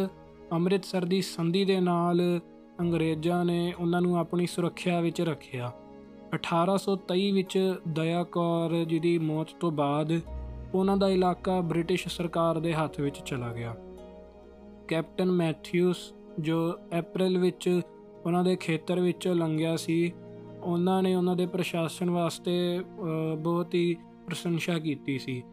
ਅੰਮ੍ਰਿਤਸਰ 0.53 1.05
ਦੀ 1.05 1.21
ਸੰਧੀ 1.21 1.63
ਦੇ 1.65 1.79
ਨਾਲ 1.81 2.21
ਅੰਗਰੇਜ਼ਾਂ 2.79 3.43
ਨੇ 3.45 3.73
ਉਹਨਾਂ 3.79 4.01
ਨੂੰ 4.01 4.17
ਆਪਣੀ 4.17 4.45
ਸੁਰੱਖਿਆ 4.45 4.99
ਵਿੱਚ 5.01 5.21
ਰੱਖਿਆ। 5.21 5.71
1823 6.33 7.31
ਵਿੱਚ 7.31 7.57
ਦਇਆ 7.87 8.23
ਕੌਰ 8.23 8.83
ਜੀ 8.83 8.99
ਦੀ 8.99 9.17
ਮੌਤ 9.19 9.47
ਤੋਂ 9.59 9.71
ਬਾਅਦ 9.71 10.19
ਉਹਨਾਂ 10.73 10.97
ਦਾ 10.97 11.09
ਇਲਾਕਾ 11.09 11.59
ਬ੍ਰਿਟਿਸ਼ 11.61 12.07
ਸਰਕਾਰ 12.07 12.59
ਦੇ 12.59 12.73
ਹੱਥ 12.73 12.99
ਵਿੱਚ 12.99 13.19
ਚਲਾ 13.25 13.53
ਗਿਆ। 13.53 13.75
ਕੈਪਟਨ 14.87 15.31
ਮੈਥਿਊਸ 15.31 15.97
ਜੋ 16.39 16.57
ਅਪ੍ਰੈਲ 16.99 17.37
ਵਿੱਚ 17.37 17.81
ਉਹਨਾਂ 18.25 18.43
ਦੇ 18.43 18.55
ਖੇਤਰ 18.55 18.99
ਵਿੱਚੋਂ 18.99 19.35
ਲੰਘਿਆ 19.35 19.75
ਸੀ, 19.75 20.13
ਉਹਨਾਂ 20.63 21.01
ਨੇ 21.03 21.15
ਉਹਨਾਂ 21.15 21.35
ਦੇ 21.35 21.45
ਪ੍ਰਸ਼ਾਸਨ 21.45 22.09
ਵਾਸਤੇ 22.09 22.57
ਬਹੁਤ 23.39 23.73
ਹੀ 23.75 23.95
ਪ੍ਰਸ਼ੰਸਾ 24.25 24.77
ਕੀਤੀ 24.79 25.17
ਸੀ। 25.19 25.43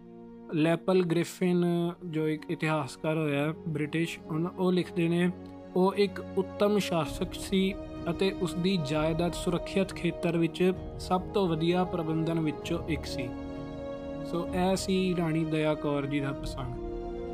ਲੈਪਲ 0.55 1.03
ਗ੍ਰਿਫਿਨ 1.03 1.65
ਜੋ 2.05 2.27
ਇੱਕ 2.29 2.51
ਇਤਿਹਾਸਕਾਰ 2.51 3.19
ਹੋਇਆ 3.19 3.53
ਬ੍ਰਿਟਿਸ਼ 3.69 4.19
ਉਹ 4.59 4.73
ਲਿਖਦੇ 4.73 5.09
ਨੇ 5.09 5.31
ਉਹ 5.77 5.95
ਇੱਕ 5.95 6.25
ਉੱਤਮ 6.37 6.79
ਸ਼ਾਸਕ 6.79 7.35
ਸੀ 7.35 7.75
ਅਤੇ 8.11 8.35
ਉਸ 8.43 8.55
ਦੀ 8.55 8.79
ਜਾਇਦਾਦ 8.89 9.33
ਸੁਰੱਖਿਅਤ 9.33 9.93
ਖੇਤਰ 9.93 10.39
ਵਿੱਚ 10.39 10.73
ਸਭ 11.01 11.21
ਤੋਂ 11.21 11.49
ਵਧੀਆ 11.49 11.85
ਪ੍ਰਬੰਧਨ 11.85 12.41
ਵਿੱਚੋਂ 12.41 12.89
ਇੱਕ 12.89 13.05
ਸੀ। 13.05 13.29
ਸੋ 14.31 14.49
ਇਹ 14.55 14.77
ਸੀ 14.77 15.17
ਰਾਣੀ 15.19 15.45
ਦਇਆ 15.45 15.75
ਕੌਰ 15.75 16.07
ਜੀ 16.07 16.21
ਦਾ 16.21 16.33
ਪ੍ਰਸੰਗ। 16.33 16.75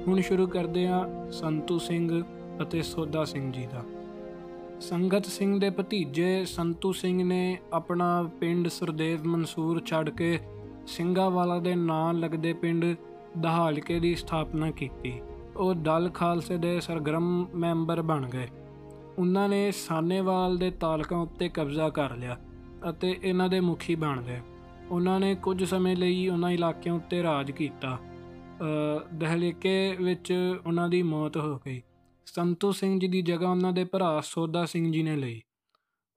ਹੁਣ 0.09 0.21
ਸ਼ੁਰੂ 0.21 0.47
ਕਰਦੇ 0.47 0.89
ਹਾਂ 0.89 1.31
ਸੰਤੂ 1.31 1.79
ਸਿੰਘ 1.79 2.25
ਅਤੇ 2.63 2.83
ਸੋਦਾ 2.83 3.25
ਸਿੰਘ 3.25 3.53
ਜੀ 3.53 3.67
ਦਾ। 3.67 3.85
ਸੰਗਤ 4.81 5.27
ਸਿੰਘ 5.27 5.61
ਦੇ 5.61 5.71
ਭਤੀਜੇ 5.71 6.45
ਸੰਤੂ 6.45 6.93
ਸਿੰਘ 6.93 7.25
ਨੇ 7.25 7.59
ਆਪਣਾ 7.73 8.31
ਪਿੰਡ 8.41 8.69
ਸੁਰਦੇਵ 8.69 9.27
ਮਨਸੂਰ 9.27 9.83
ਛੱਡ 9.87 10.11
ਕੇ 10.11 10.39
ਸਿੰਘਾਵਾਲਾ 10.87 11.59
ਦੇ 11.59 11.75
ਨਾਂ 11.75 12.15
ਲੱਗਦੇ 12.15 12.53
ਪਿੰਡ 12.53 12.85
ਦਹਾਲਕੇ 13.39 14.01
ਦੀ 14.01 14.15
ਸਥਾਪਨਾ 14.15 14.71
ਕੀਤੀ। 14.71 15.21
ਉਹ 15.57 15.75
ਦਲ 15.75 16.11
ਖਾਲਸੇ 16.15 16.57
ਦੇ 16.57 16.81
ਸਰਗਰਮ 16.81 17.47
ਮੈਂਬਰ 17.55 18.03
ਬਣ 18.03 18.29
ਗਏ। 18.31 18.49
ਉਹਨਾਂ 19.19 19.49
ਨੇ 19.49 19.71
ਸਾਨੇਵਾਲ 19.71 20.57
ਦੇ 20.59 20.71
ਤਾਲਕਾਂ 20.71 21.19
ਉੱਤੇ 21.19 21.49
ਕਬਜ਼ਾ 21.49 21.89
ਕਰ 21.89 22.17
ਲਿਆ 22.17 22.37
ਅਤੇ 22.91 23.19
ਇਹਨਾਂ 23.23 23.49
ਦੇ 23.49 23.61
ਮੁਖੀ 23.61 23.95
ਬਣ 23.95 24.23
ਗਏ। 24.23 24.41
ਉਹਨਾਂ 24.91 25.19
ਨੇ 25.21 25.35
ਕੁਝ 25.35 25.65
ਸਮੇਂ 25.65 25.97
ਲਈ 25.97 26.29
ਉਹਨਾਂ 26.29 26.51
ਇਲਾਕਿਆਂ 26.51 26.95
ਉੱਤੇ 26.95 27.23
ਰਾਜ 27.23 27.51
ਕੀਤਾ। 27.51 27.99
ਦਹਲੇਕੇ 29.13 29.97
ਵਿੱਚ 30.01 30.33
ਉਹਨਾਂ 30.67 30.89
ਦੀ 30.89 31.03
ਮੌਤ 31.03 31.37
ਹੋ 31.37 31.59
ਗਈ। 31.67 31.81
ਸੰਤੂ 32.27 32.73
ਸਿੰਘ 32.73 32.99
ਜੀ 33.01 33.09
ਦੀ 33.09 33.23
ਜਗ੍ਹਾ 33.23 33.51
ਉਹਨਾਂ 33.51 33.73
ਦੇ 33.73 33.85
ਭਰਾ 33.85 34.21
ਸੋਦਾ 34.25 34.65
ਸਿੰਘ 34.67 34.91
ਜੀ 34.93 35.03
ਨੇ 35.03 35.17
ਲਈ। 35.17 35.41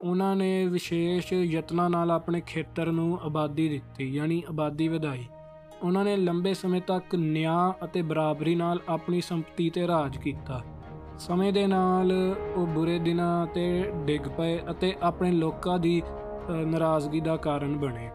ਉਹਨਾਂ 0.01 0.35
ਨੇ 0.35 0.67
ਵਿਸ਼ੇਸ਼ 0.67 1.33
ਯਤਨਾਂ 1.33 1.89
ਨਾਲ 1.89 2.11
ਆਪਣੇ 2.11 2.41
ਖੇਤਰ 2.47 2.91
ਨੂੰ 2.91 3.19
ਆਬਾਦੀ 3.21 3.67
ਦਿੱਤੀ, 3.69 4.09
ਯਾਨੀ 4.09 4.41
ਆਬਾਦੀ 4.49 4.87
ਵਧਾਈ। 4.87 5.25
ਉਹਨਾਂ 5.83 6.03
ਨੇ 6.05 6.15
ਲੰਬੇ 6.17 6.53
ਸਮੇਂ 6.53 6.81
ਤੱਕ 6.81 7.15
ਨਿਆਂ 7.15 7.85
ਅਤੇ 7.85 8.01
ਬਰਾਬਰੀ 8.01 8.55
ਨਾਲ 8.55 8.79
ਆਪਣੀ 8.89 9.21
ਸੰਪਤੀ 9.21 9.69
ਤੇ 9.69 9.87
ਰਾਜ 9.87 10.17
ਕੀਤਾ। 10.17 10.61
ਸਮੇਂ 11.19 11.53
ਦੇ 11.53 11.67
ਨਾਲ 11.67 12.11
ਉਹ 12.55 12.67
ਬੁਰੇ 12.67 12.99
ਦਿਨਾਂ 12.99 13.47
ਤੇ 13.47 13.91
ਡਿੱਗ 14.05 14.27
ਪਏ 14.37 14.59
ਅਤੇ 14.71 14.93
ਆਪਣੇ 15.03 15.31
ਲੋਕਾਂ 15.31 15.79
ਦੀ 15.79 16.01
ਨਾਰਾਜ਼ਗੀ 16.65 17.19
ਦਾ 17.19 17.35
ਕਾਰਨ 17.37 17.77
ਬਣੇ। 17.77 18.09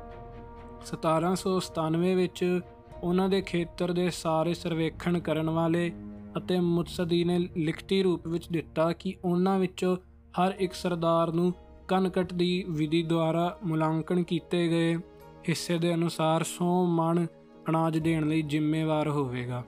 1797 0.86 2.14
ਵਿੱਚ 2.14 2.60
ਉਹਨਾਂ 3.02 3.28
ਦੇ 3.28 3.40
ਖੇਤਰ 3.40 3.92
ਦੇ 3.92 4.10
ਸਾਰੇ 4.10 4.54
ਸਰਵੇਖਣ 4.54 5.18
ਕਰਨ 5.18 5.50
ਵਾਲੇ 5.50 5.92
ਅਤੇ 6.36 6.60
ਮੁਤਸਦੀ 6.60 7.24
ਨੇ 7.24 7.38
ਲਿਖਤੀ 7.38 8.02
ਰੂਪ 8.02 8.26
ਵਿੱਚ 8.28 8.48
ਦਿੱਤਾ 8.52 8.92
ਕਿ 8.92 9.14
ਉਹਨਾਂ 9.24 9.58
ਵਿੱਚੋਂ 9.58 9.96
ਹਰ 10.40 10.54
ਇੱਕ 10.58 10.72
ਸਰਦਾਰ 10.72 11.32
ਨੂੰ 11.32 11.52
ਕਨਕਟ 11.88 12.34
ਦੀ 12.34 12.64
ਵਿਧੀ 12.68 13.02
ਦੁਆਰਾ 13.02 13.58
ਮੁਲਾਂਕਣ 13.64 14.22
ਕੀਤੇ 14.22 14.68
ਗਏ 14.68 14.96
ਹਿੱਸੇ 15.48 15.78
ਦੇ 15.78 15.94
ਅਨੁਸਾਰ 15.94 16.44
100 16.44 16.70
ਮਣ 16.86 17.26
ਅਨਾਜ 17.68 17.98
ਦੇਣ 17.98 18.28
ਲਈ 18.28 18.42
ਜ਼ਿੰਮੇਵਾਰ 18.42 19.08
ਹੋਵੇਗਾ। 19.08 19.62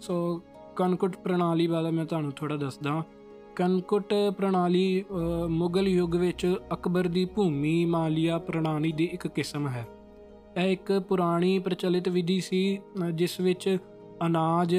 ਸੋ 0.00 0.42
ਕਨਕਟ 0.76 1.16
ਪ੍ਰਣਾਲੀ 1.16 1.66
ਬਾਰੇ 1.66 1.90
ਮੈਂ 1.90 2.04
ਤੁਹਾਨੂੰ 2.04 2.32
ਥੋੜਾ 2.32 2.56
ਦੱਸਦਾ। 2.56 3.02
ਕਨਕਟ 3.56 4.14
ਪ੍ਰਣਾਲੀ 4.38 5.04
ਮੁਗਲ 5.48 5.88
ਯੁੱਗ 5.88 6.14
ਵਿੱਚ 6.16 6.46
ਅਕਬਰ 6.72 7.08
ਦੀ 7.08 7.24
ਭੂਮੀ 7.24 7.84
ਮਾਲੀਆ 7.84 8.38
ਪ੍ਰਣਾਲੀ 8.38 8.92
ਦੀ 8.92 9.04
ਇੱਕ 9.04 9.26
ਕਿਸਮ 9.28 9.68
ਹੈ। 9.68 9.86
ਇਹ 10.56 10.72
ਇੱਕ 10.72 10.92
ਪੁਰਾਣੀ 11.08 11.58
ਪ੍ਰਚਲਿਤ 11.58 12.08
ਵਿਧੀ 12.08 12.40
ਸੀ, 12.40 12.78
ਜਿਸ 13.12 13.40
ਵਿੱਚ 13.40 13.76
ਅਨਾਜ, 14.26 14.76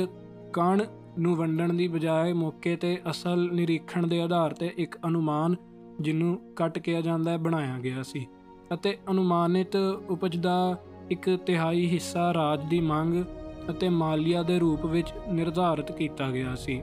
ਕਣ 0.53 0.81
ਨੂੰ 1.19 1.35
ਵੰਡਣ 1.35 1.73
ਦੀ 1.73 1.87
ਬਜਾਏ 1.87 2.33
ਮੌਕੇ 2.33 2.75
ਤੇ 2.75 2.97
ਅਸਲ 3.09 3.49
ਨਿਰੀਖਣ 3.53 4.07
ਦੇ 4.07 4.21
ਆਧਾਰ 4.21 4.53
ਤੇ 4.53 4.73
ਇੱਕ 4.77 4.97
ਅਨੁਮਾਨ, 5.07 5.55
ਜਿਹਨੂੰ 6.01 6.39
ਕੱਟ 6.55 6.79
ਕਿਹਾ 6.79 7.01
ਜਾਂਦਾ 7.01 7.31
ਹੈ, 7.31 7.37
ਬਣਾਇਆ 7.37 7.77
ਗਿਆ 7.79 8.03
ਸੀ। 8.03 8.25
ਅਤੇ 8.73 8.97
ਅਨੁਮਾਨਿਤ 9.11 9.75
ਉਪਜ 10.09 10.37
ਦਾ 10.37 10.77
ਇੱਕ 11.11 11.39
ਤਿਹਾਈ 11.45 11.87
ਹਿੱਸਾ 11.87 12.33
ਰਾਜ 12.33 12.65
ਦੀ 12.65 12.79
ਮੰਗ 12.79 13.23
ਅਤੇ 13.69 13.89
ਮਾਲੀਆ 13.89 14.43
ਦੇ 14.43 14.59
ਰੂਪ 14.59 14.85
ਵਿੱਚ 14.85 15.13
ਨਿਰਧਾਰਿਤ 15.29 15.91
ਕੀਤਾ 15.91 16.31
ਗਿਆ 16.31 16.55
ਸੀ। 16.55 16.81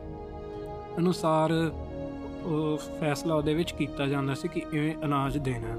ਅਨੁਸਾਰ 0.98 1.52
ਉਹ 2.44 2.78
ਫੈਸਲਾ 3.00 3.34
ਉਹਦੇ 3.34 3.54
ਵਿੱਚ 3.54 3.72
ਕੀਤਾ 3.72 4.06
ਜਾਂਦਾ 4.06 4.34
ਸੀ 4.34 4.48
ਕਿ 4.48 4.62
ਇਵੇਂ 4.72 4.94
ਅਨਾਜ 5.04 5.38
ਦੇਣਾ। 5.38 5.78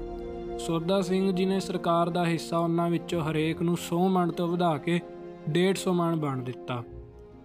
ਸੋਦਾ 0.58 1.00
ਸਿੰਘ 1.02 1.32
ਜੀ 1.32 1.44
ਨੇ 1.44 1.60
ਸਰਕਾਰ 1.60 2.10
ਦਾ 2.10 2.26
ਹਿੱਸਾ 2.26 2.58
ਉਹਨਾਂ 2.58 2.90
ਵਿੱਚੋਂ 2.90 3.22
ਹਰੇਕ 3.22 3.62
ਨੂੰ 3.62 3.76
100 3.76 4.08
ਮਣ 4.08 4.30
ਤੋਂ 4.30 4.48
ਵਧਾ 4.48 4.76
ਕੇ 4.76 5.00
150 5.48 5.92
ਮਣ 5.92 6.16
ਬਣ 6.16 6.36
ਦਿੱਤਾ। 6.36 6.82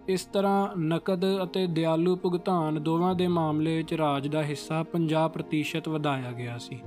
ਇਸ 0.08 0.26
ਤਰ੍ਹਾਂ 0.26 0.78
ਨਕਦ 0.78 1.44
ਅਤੇ 1.44 1.68
ਦਿਆਲੂ 1.68 2.16
ਭੁਗਤਾਨ 2.16 2.84
ਦੋਵਾਂ 2.84 3.16
ਦੇ 3.16 3.28
ਮਾਮਲੇ 3.28 3.78
ਵਿੱਚ 3.78 3.94
ਰਾਜ 3.94 4.28
ਦਾ 4.28 4.44
ਹਿੱਸਾ 4.44 4.84
50% 4.84 5.90
ਵਧਾਇਆ 5.90 6.32
ਗਿਆ 6.32 6.58
ਸੀ। 6.58 6.80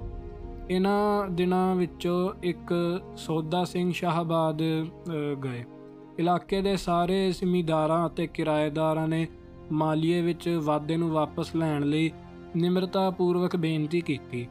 ਇਹਨਾਂ 0.70 1.28
ਦਿਨਾਂ 1.28 1.74
ਵਿੱਚੋਂ 1.76 2.32
ਇੱਕ 2.42 2.72
ਸੌਦਾ 3.16 3.64
ਸਿੰਘ 3.64 3.90
ਸ਼ਾਹਬਾਦ 3.92 4.62
ਗਏ। 5.44 5.64
ਇਲਾਕੇ 6.18 6.60
ਦੇ 6.62 6.76
ਸਾਰੇ 6.76 7.30
ਜ਼ਿਮੀਂਦਾਰਾਂ 7.30 8.06
ਅਤੇ 8.06 8.26
ਕਿਰਾਏਦਾਰਾਂ 8.26 9.06
ਨੇ 9.08 9.26
ਮਾਲੀਏ 9.72 10.20
ਵਿੱਚ 10.22 10.48
ਵਾਅਦੇ 10.62 10.96
ਨੂੰ 10.96 11.10
ਵਾਪਸ 11.10 11.54
ਲੈਣ 11.56 11.84
ਲਈ 11.84 12.10
ਨਿਮਰਤਾ 12.56 13.08
ਪੂਰਵਕ 13.10 13.56
ਬੇਨਤੀ 13.56 14.00
ਕੀਤੀ, 14.00 14.46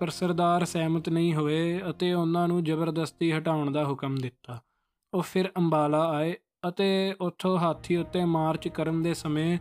ਪਰ 0.00 0.10
ਸਰਦਾਰ 0.10 0.64
ਸਹਿਮਤ 0.64 1.08
ਨਹੀਂ 1.08 1.34
ਹੋਏ 1.34 1.80
ਅਤੇ 1.90 2.12
ਉਹਨਾਂ 2.12 2.46
ਨੂੰ 2.48 2.62
ਜ਼ਬਰਦਸਤੀ 2.64 3.32
ਹਟਾਉਣ 3.32 3.70
ਦਾ 3.72 3.84
ਹੁਕਮ 3.84 4.16
ਦਿੱਤਾ। 4.16 4.60
ਉਹ 5.12 5.22
ਫਿਰ 5.22 5.50
ਅੰਬਾਲਾ 5.58 6.04
ਆਏ 6.10 6.34
ਅਤੇ 6.68 7.14
ਉੱਥੋਂ 7.20 7.56
ਹਾਥੀ 7.58 7.96
ਉੱਤੇ 7.96 8.24
ਮਾਰਚ 8.26 8.68
ਕਰਨ 8.68 9.02
ਦੇ 9.02 9.14
ਸਮੇਂ 9.14 9.58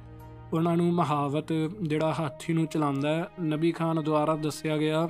ਉਹਨਾਂ 0.54 0.78
ਨੂੰ 0.78 0.94
ਮਹਾਵਤ, 0.94 1.52
ਜਿਹੜਾ 1.82 2.14
ਹਾਥੀ 2.14 2.54
ਨੂੰ 2.54 2.66
ਚਲਾਉਂਦਾ 2.66 3.10
ਹੈ, 3.10 3.28
ਨਬੀ 3.42 3.72
ਖਾਨ 3.72 4.04
ਦੁਆਰਾ 4.04 4.36
ਦੱਸਿਆ 4.36 4.78
ਗਿਆ 4.78 5.08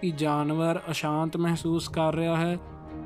ਕਿ 0.00 0.10
ਜਾਨਵਰ 0.10 0.80
ਅਸ਼ਾਂਤ 0.90 1.36
ਮਹਿਸੂਸ 1.36 1.88
ਕਰ 1.88 2.14
ਰਿਹਾ 2.14 2.36
ਹੈ 2.36 2.56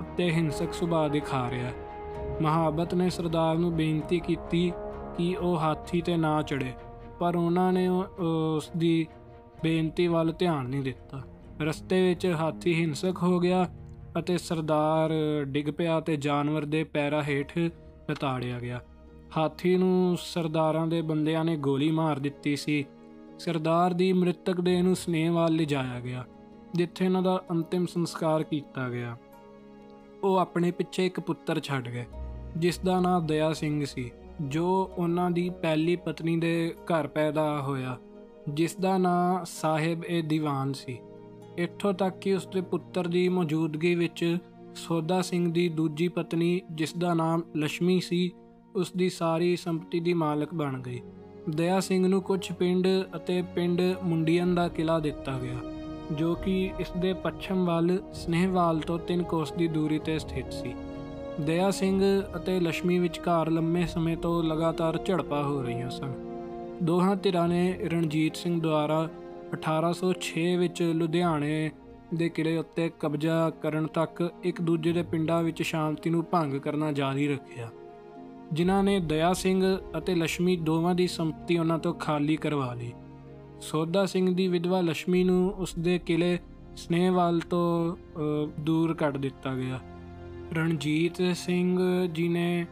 ਅਤੇ 0.03 0.31
ਹਿੰਸਕ 0.31 0.73
ਸੁਭਾਅ 0.73 1.09
ਦਿਖਾ 1.09 1.49
ਰਿਹਾ 1.51 1.67
ਹੈ। 1.67 2.39
ਮਹਾਬਤ 2.43 2.95
ਨੇ 2.95 3.11
ਸਰਦਾਰ 3.11 3.59
ਨੂੰ 3.59 3.73
ਬੇਨਤੀ 3.73 4.21
ਕੀਤੀ 4.21 4.73
ਕਿ 5.17 5.35
ਉਹ 5.37 5.57
ਹਾਥੀ 5.57 6.01
ਤੇ 6.01 6.17
ਨਾ 6.17 6.43
ਚੜੇ 6.43 6.73
ਪਰ 7.21 7.37
ਉਹਨਾਂ 7.37 7.73
ਨੇ 7.73 7.89
ਉਸ 7.89 8.71
ਦੀ 8.77 9.07
ਬੇਨਤੀ 9.63 10.07
ਵੱਲ 10.07 10.33
ਧਿਆਨ 10.33 10.67
ਨਹੀਂ 10.67 10.83
ਦਿੱਤਾ। 10.83 11.21
ਰਸਤੇ 11.61 12.09
ਵਿੱਚ 12.09 12.27
ਹਾਥੀ 12.27 12.75
ਹਿੰਸਕ 12.75 13.23
ਹੋ 13.23 13.39
ਗਿਆ 13.41 13.69
ਅਤੇ 14.19 14.39
ਸਰਦਾਰ 14.39 15.11
ਡਿੱਗ 15.45 15.71
ਪਿਆ 15.71 16.01
ਤੇ 16.01 16.17
ਜਾਨਵਰ 16.17 16.65
ਦੇ 16.65 16.85
ਪੈਰਾਂ 16.85 17.23
ਹੇਠ 17.23 17.59
ਲਤਾੜਿਆ 18.11 18.59
ਗਿਆ। 18.59 18.81
ਹਾਥੀ 19.37 19.77
ਨੂੰ 19.77 20.17
ਸਰਦਾਰਾਂ 20.21 20.87
ਦੇ 20.87 21.03
ਬੰਦਿਆਂ 21.03 21.45
ਨੇ 21.45 21.57
ਗੋਲੀ 21.57 21.91
ਮਾਰ 21.91 22.19
ਦਿੱਤੀ 22.19 22.57
ਸੀ। 22.57 22.85
ਸਰਦਾਰ 23.39 23.93
ਦੀ 23.93 24.13
ਮ੍ਰਿਤਕ 24.13 24.61
ਦੇਹ 24.61 24.83
ਨੂੰ 24.83 24.97
ਸਨੇਹਵਾਲ 24.97 25.53
ਲਿਜਾਇਆ 25.53 26.01
ਗਿਆ। 26.01 26.25
ਜਿੱਥੇ 26.75 27.05
ਇਹਨਾਂ 27.05 27.23
ਦਾ 27.23 27.43
ਅੰਤਿਮ 27.51 27.87
ਸੰਸਕਾਰ 27.87 28.43
ਕੀਤਾ 28.43 28.89
ਗਿਆ। 28.91 29.17
ਉਹ 30.25 30.37
ਆਪਣੇ 30.37 30.71
ਪਿੱਛੇ 30.71 31.07
ਇੱਕ 31.07 31.21
ਪੁੱਤਰ 31.21 31.61
ਛੱਡ 31.61 31.89
ਗਏ 31.89 32.05
ਜਿਸ 32.57 32.79
ਦਾ 32.79 33.01
ਨਾਮ 33.01 33.27
ਦਇਆ 33.27 33.53
ਸਿੰਘ 33.53 33.85
ਸੀ, 33.85 34.11
ਜੋ 34.41 34.91
ਉਹਨਾਂ 34.99 35.31
ਦੀ 35.31 35.49
ਪਹਿਲੀ 35.63 35.97
ਪਤਨੀ 35.97 36.37
ਦੇ 36.37 36.75
ਘਰ 36.85 37.07
ਪੈਦਾ 37.07 37.61
ਹੋਇਆ 37.63 37.97
ਜਿਸ 38.49 38.77
ਦਾ 38.77 38.99
ਨਾਮ 38.99 39.45
ਸਾਹਿਬ 39.45 40.05
ਇਹ 40.05 40.23
ਦੀਵਾਨ 40.23 40.73
ਸੀ। 40.73 40.99
ਇੱਥੋਂ 41.59 41.93
ਤੱਕ 41.93 42.19
ਕਿ 42.19 42.35
ਉਸ 42.35 42.47
ਦੇ 42.47 42.61
ਪੁੱਤਰ 42.61 43.09
ਦੀ 43.09 43.29
ਮੌਜੂਦਗੀ 43.29 43.95
ਵਿੱਚ 43.95 44.39
ਸੋਦਾ 44.75 45.23
ਸਿੰਘ 45.23 45.53
ਦੀ 45.53 45.69
ਦੂਜੀ 45.69 46.09
ਪਤਨੀ 46.09 46.61
ਜਿਸ 46.71 46.95
ਦਾ 46.95 47.15
ਨਾਮ 47.15 47.43
ਲక్ష్ਮੀ 47.57 48.01
ਸੀ 48.01 48.31
ਉਸ 48.77 48.93
ਦੀ 48.93 49.11
ਸਾਰੀ 49.11 49.57
ਸੰਪਤੀ 49.57 50.01
ਦੀ 50.01 50.15
ਮਾਲਕ 50.15 50.55
ਬਣ 50.55 50.81
ਗਈ। 50.83 51.01
ਦਇਆ 51.51 51.81
ਸਿੰਘ 51.81 52.07
ਨੂੰ 52.09 52.23
ਕੁਝ 52.23 52.53
ਪਿੰਡ 52.53 52.89
ਅਤੇ 53.17 53.43
ਪਿੰਡ 53.43 53.83
ਮੁੰਡੀਆਂ 54.03 54.47
ਦਾ 54.47 54.69
ਕਿਲਾ 54.69 54.99
ਦਿੱਤਾ 55.01 55.39
ਗਿਆ। 55.39 55.74
ਜੋ 56.13 56.35
ਕਿ 56.35 56.73
ਇਸ 56.81 56.91
ਦੇ 56.99 57.13
ਪੱਛਮ 57.13 57.65
ਵੱਲ 57.65 58.03
ਸਨੇਹਵਾਲ 58.13 58.81
ਤੋਂ 58.81 58.99
3 58.99 59.23
ਕੋਸ 59.23 59.53
ਦੀ 59.53 59.69
ਦੂਰੀ 59.69 59.99
ਤੇ 59.99 60.19
ਸਥਿਤ 60.19 60.53
ਸੀ। 60.53 60.75
ਦਇਆ 61.41 61.71
ਸਿੰਘ 61.71 62.23
ਅਤੇ 62.37 62.61
ਲక్ష్ਮੀ 62.61 62.99
ਵਿਚਕਾਰ 62.99 63.51
ਲੰਮੇ 63.51 63.87
ਸਮੇਂ 63.87 64.17
ਤੋਂ 64.17 64.43
ਲਗਾਤਾਰ 64.43 64.99
ਝੜਪਾਂ 65.05 65.45
ਹੋ 65.45 65.63
ਰਹੀਆਂ 65.63 65.91
ਸਨ। 65.91 66.13
ਦੋਹਾਂ 66.83 67.17
ਧਿਰਾਂ 67.17 67.49
ਨੇ 67.49 67.79
ਰਣਜੀਤ 67.85 68.37
ਸਿੰਘ 68.37 68.61
ਦੁਆਰਾ 68.61 69.09
1806 69.53 70.57
ਵਿੱਚ 70.57 70.83
ਲੁਧਿਆਣੇ 70.83 71.71
ਦੇ 72.15 72.29
ਕਿਲੇ 72.29 72.57
ਉੱਤੇ 72.57 72.91
ਕਬਜ਼ਾ 73.01 73.51
ਕਰਨ 73.51 73.87
ਤੱਕ 73.87 74.33
ਇੱਕ 74.43 74.61
ਦੂਜੇ 74.61 74.93
ਦੇ 74.93 75.03
ਪਿੰਡਾਂ 75.03 75.43
ਵਿੱਚ 75.43 75.63
ਸ਼ਾਂਤੀ 75.63 76.11
ਨੂੰ 76.11 76.25
ਭੰਗ 76.31 76.55
ਕਰਨਾ 76.55 76.93
ਜਾਰੀ 76.93 77.29
ਰੱਖਿਆ। 77.29 77.69
ਜਿਨ੍ਹਾਂ 78.53 78.83
ਨੇ 78.83 79.01
ਦਇਆ 79.01 79.33
ਸਿੰਘ 79.33 79.79
ਅਤੇ 79.99 80.15
ਲక్ష్ਮੀ 80.15 80.57
ਦੋਵਾਂ 80.57 80.95
ਦੀ 80.95 81.07
ਸੰਪਤੀ 81.07 81.59
ਉਹਨਾਂ 81.59 81.79
ਤੋਂ 81.79 81.95
ਖਾਲੀ 81.95 82.37
ਕਰਵਾ 82.37 82.75
ਲਈ। 82.75 82.93
ਸੋਦਾ 83.65 84.05
ਸਿੰਘ 84.07 84.35
ਦੀ 84.35 84.47
ਵਿਧਵਾ 84.49 84.81
ਲక్ష్ਮੀ 84.81 85.23
ਨੂੰ 85.25 85.53
ਉਸ 85.53 85.75
ਦੇ 85.79 85.99
ਕਿਲੇ 85.99 86.39
ਸਨੇਹਵਾਲ 86.77 87.39
ਤੋਂ 87.41 87.97
ਦੂਰ 88.61 88.95
ਕੱਢ 88.95 89.17
ਦਿੱਤਾ 89.17 89.55
ਗਿਆ। 89.55 89.81
ਰਣਜੀਤ 90.53 91.23
ਸਿੰਘ 91.37 91.79
ਜੀ 92.07 92.29
ਨੇ 92.29 92.67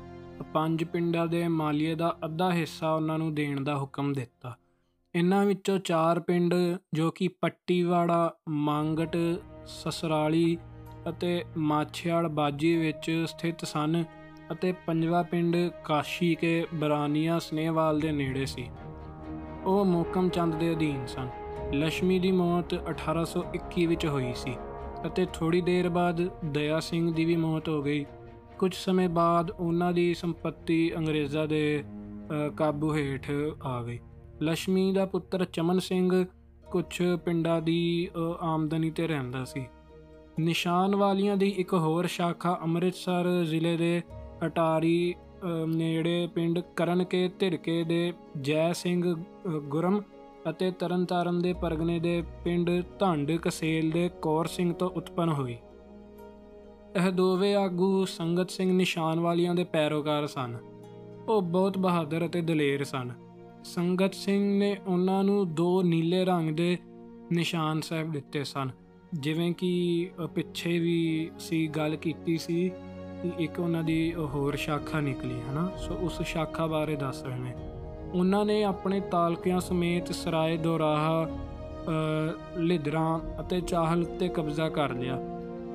ਪੰਜ 0.55 0.85
ਪਿੰਡਾਂ 0.85 1.27
ਦੇ 1.27 1.47
ਮਾਲੀਏ 1.49 1.95
ਦਾ 1.95 2.17
ਅੱਧਾ 2.25 2.51
ਹਿੱਸਾ 2.53 2.93
ਉਹਨਾਂ 2.95 3.19
ਨੂੰ 3.19 3.35
ਦੇਣ 3.35 3.61
ਦਾ 3.61 3.77
ਹੁਕਮ 3.79 4.13
ਦਿੱਤਾ। 4.13 4.57
ਇਹਨਾਂ 5.15 5.45
ਵਿੱਚੋਂ 5.47 5.79
ਚਾਰ 5.79 6.21
ਪਿੰਡ 6.21 6.55
ਜੋ 6.95 7.11
ਕਿ 7.11 7.29
ਪੱਟੀਵਾੜਾ, 7.41 8.35
ਮੰਗਟ, 8.49 9.17
ਸਸਰਾਲੀ 9.67 10.57
ਅਤੇ 11.09 11.45
ਮਾਛਿਆਲ 11.57 12.29
ਬਾਜੀ 12.29 12.77
ਵਿੱਚ 12.77 13.11
ਸਥਿਤ 13.29 13.65
ਸਨ 13.65 14.05
ਅਤੇ 14.53 14.73
ਪੰਜਵਾ 14.87 15.23
ਪਿੰਡ 15.23 15.57
ਕਾਸ਼ੀ 15.85 16.35
ਕੇ 16.35 16.65
ਬਰਾਨੀਆ 16.75 17.39
ਸਨੇਹਵਾਲ 17.39 18.01
ਦੇ 18.01 18.13
ਨੇੜੇ 18.13 18.47
ਸੀ। 18.47 18.69
ਉਹ 19.65 19.85
ਮੋਕਮ 19.85 20.29
ਚੰਦ 20.29 20.55
ਦੇ 20.55 20.73
ਅਧੀਨ 20.73 21.07
ਸਨ। 21.07 21.29
ਲక్ష్ਮੀ 21.75 22.19
ਦੀ 22.19 22.31
ਮੌਤ 22.33 22.75
1821 22.91 23.87
ਵਿੱਚ 23.87 24.07
ਹੋਈ 24.07 24.33
ਸੀ 24.37 24.55
ਅਤੇ 25.07 25.27
ਥੋੜੀ 25.33 25.61
ਦੇਰ 25.61 25.89
ਬਾਅਦ 25.89 26.21
ਦਇਆ 26.45 26.81
ਸਿੰਘ 26.81 27.13
ਦੀ 27.15 27.25
ਵੀ 27.25 27.37
ਮੌਤ 27.37 27.69
ਹੋ 27.69 27.83
ਗਈ। 27.83 28.05
ਕੁਝ 28.59 28.75
ਸਮੇਂ 28.75 29.09
ਬਾਅਦ 29.09 29.51
ਉਹਨਾਂ 29.51 29.93
ਦੀ 29.93 30.13
ਸੰਪਤੀ 30.15 30.97
ਅੰਗਰੇਜ਼ਾਂ 30.97 31.47
ਦੇ 31.47 31.85
ਕਾਬੂ 32.57 32.95
ਹੇਠ 32.95 33.31
ਆ 33.65 33.83
ਗਈ। 33.83 33.99
ਲక్ష్ਮੀ 34.43 34.93
ਦਾ 34.93 35.05
ਪੁੱਤਰ 35.07 35.45
ਚਮਨ 35.45 35.79
ਸਿੰਘ 35.79 36.25
ਕੁਝ 36.71 37.03
ਪਿੰਡਾਂ 37.25 37.61
ਦੀ 37.63 38.09
ਆਮਦਨੀ 38.41 38.91
ਤੇ 38.91 39.07
ਰਹਿੰਦਾ 39.07 39.45
ਸੀ। 39.45 39.67
ਨਿਸ਼ਾਨ 40.41 40.97
ਵਾਲੀਆਂ 40.97 41.37
ਦੀ 41.37 41.49
ਇੱਕ 41.59 41.75
ਹੋਰ 41.75 42.07
ਸ਼ਾਖਾ 42.07 42.59
ਅੰਮ੍ਰਿਤਸਰ 42.63 43.45
ਜ਼ਿਲ੍ਹੇ 43.45 43.77
ਦੇ 43.77 44.03
ਅਟਾਰੀ 44.47 45.15
ਨੇੜੇ 45.69 46.29
ਪਿੰਡ 46.35 46.59
ਕਰਨ 46.77 47.05
ਕੇ 47.05 47.29
ਧਿਰਕੇ 47.39 47.85
ਦੇ 47.85 48.13
ਜੈ 48.41 48.73
ਸਿੰਘ 48.73 49.15
ਗੁਰਮ 49.69 50.03
ਅਤੇ 50.51 50.71
ਤਰਨਤਾਰਨ 50.71 51.43
ਦੇ 51.43 51.53
ਪਰਗਨੇ 51.53 51.99
ਦੇ 51.99 52.23
ਪਿੰਡ 52.45 52.71
ਧੰਡ 52.99 53.33
ਕਸੇਲ 53.33 53.91
ਦੇ 53.91 54.11
ਕੌਰ 54.23 54.47
ਸਿੰਘ 54.47 54.73
ਤੋਂ 54.73 54.91
ਉਤਪਨ 54.91 55.29
ਹੋਈ 55.29 55.57
ਇਹ 56.97 57.11
ਦੋਵੇਂ 57.13 57.55
ਆਗੂ 57.57 58.05
ਸੰਗਤ 58.05 58.51
ਸਿੰਘ 58.51 58.73
ਨਿਸ਼ਾਨ 58.73 59.21
ਵਾਲੀਆਂ 59.21 59.55
ਦੇ 59.55 59.65
ਪੈਰੋਕਾਰ 59.65 60.27
ਸਨ। 60.27 60.57
ਉਹ 61.29 61.43
ਬਹੁਤ 61.43 61.79
ਬਹਾਦਰ 61.79 62.27
ਅਤੇ 62.27 62.41
ਦਲੇਰ 62.41 62.85
ਸਨ। 62.85 63.13
ਸੰਗਤ 63.65 64.15
ਸਿੰਘ 64.15 64.59
ਨੇ 64.59 64.77
ਉਹਨਾਂ 64.87 65.25
ਨੂੰ 65.25 65.55
ਦੋ 65.55 65.83
ਨੀਲੇ 65.83 66.25
ਰੰਗ 66.25 66.51
ਦੇ 66.51 66.79
ਨਿਸ਼ਾਨ 67.33 67.81
ਸਾਹਿਬ 67.81 68.13
ਦਿੱਤੇ 68.13 68.45
ਸਨ। 68.45 68.71
ਜਿਵੇਂ 69.15 69.53
ਕਿ 69.53 70.11
ਪਿੱਛੇ 70.35 70.79
ਵੀ 70.79 71.31
ਸੀ, 71.39 71.67
ਗੱਲ 71.69 71.97
ਕੀਤੀ 71.97 72.39
ਸੀ 72.39 72.69
ਕਿ 72.69 72.92
ਇੱਕ 73.39 73.61
ਉਹਨਾਂ 73.61 73.83
ਦੀ 73.83 74.15
ਹੋਰ 74.15 74.57
ਸ਼ਾਖਾ 74.57 75.01
ਨਿਕਲੀ, 75.01 75.41
ਹਨਾ? 75.51 75.71
ਸੋ 75.79 75.95
ਉਸ 75.95 76.23
ਸ਼ਾਖਾ 76.23 76.67
ਬਾਰੇ 76.67 76.97
ਦੱਸ 76.97 77.25
ਰਹੇ 77.25 77.39
ਨੇ। 77.39 77.55
ਉਹਨਾਂ 78.15 78.45
ਨੇ 78.45 78.65
ਆਪਣੇ 78.65 79.01
ਤਾਲਕਿਆਂ 79.01 79.61
ਸਮੇਤ 79.61 80.13
ਸਰਾਏ 80.13 80.57
ਦੋਰਾਹਾ 80.57 81.29
ਲਿਦਰਾਂ 82.57 83.21
ਅਤੇ 83.41 83.61
ਚਾਹਲ 83.61 84.03
ਉੱਤੇ 84.03 84.29
ਕਬਜ਼ਾ 84.29 84.69
ਕਰ 84.69 84.91
ਲਿਆ। 84.91 85.19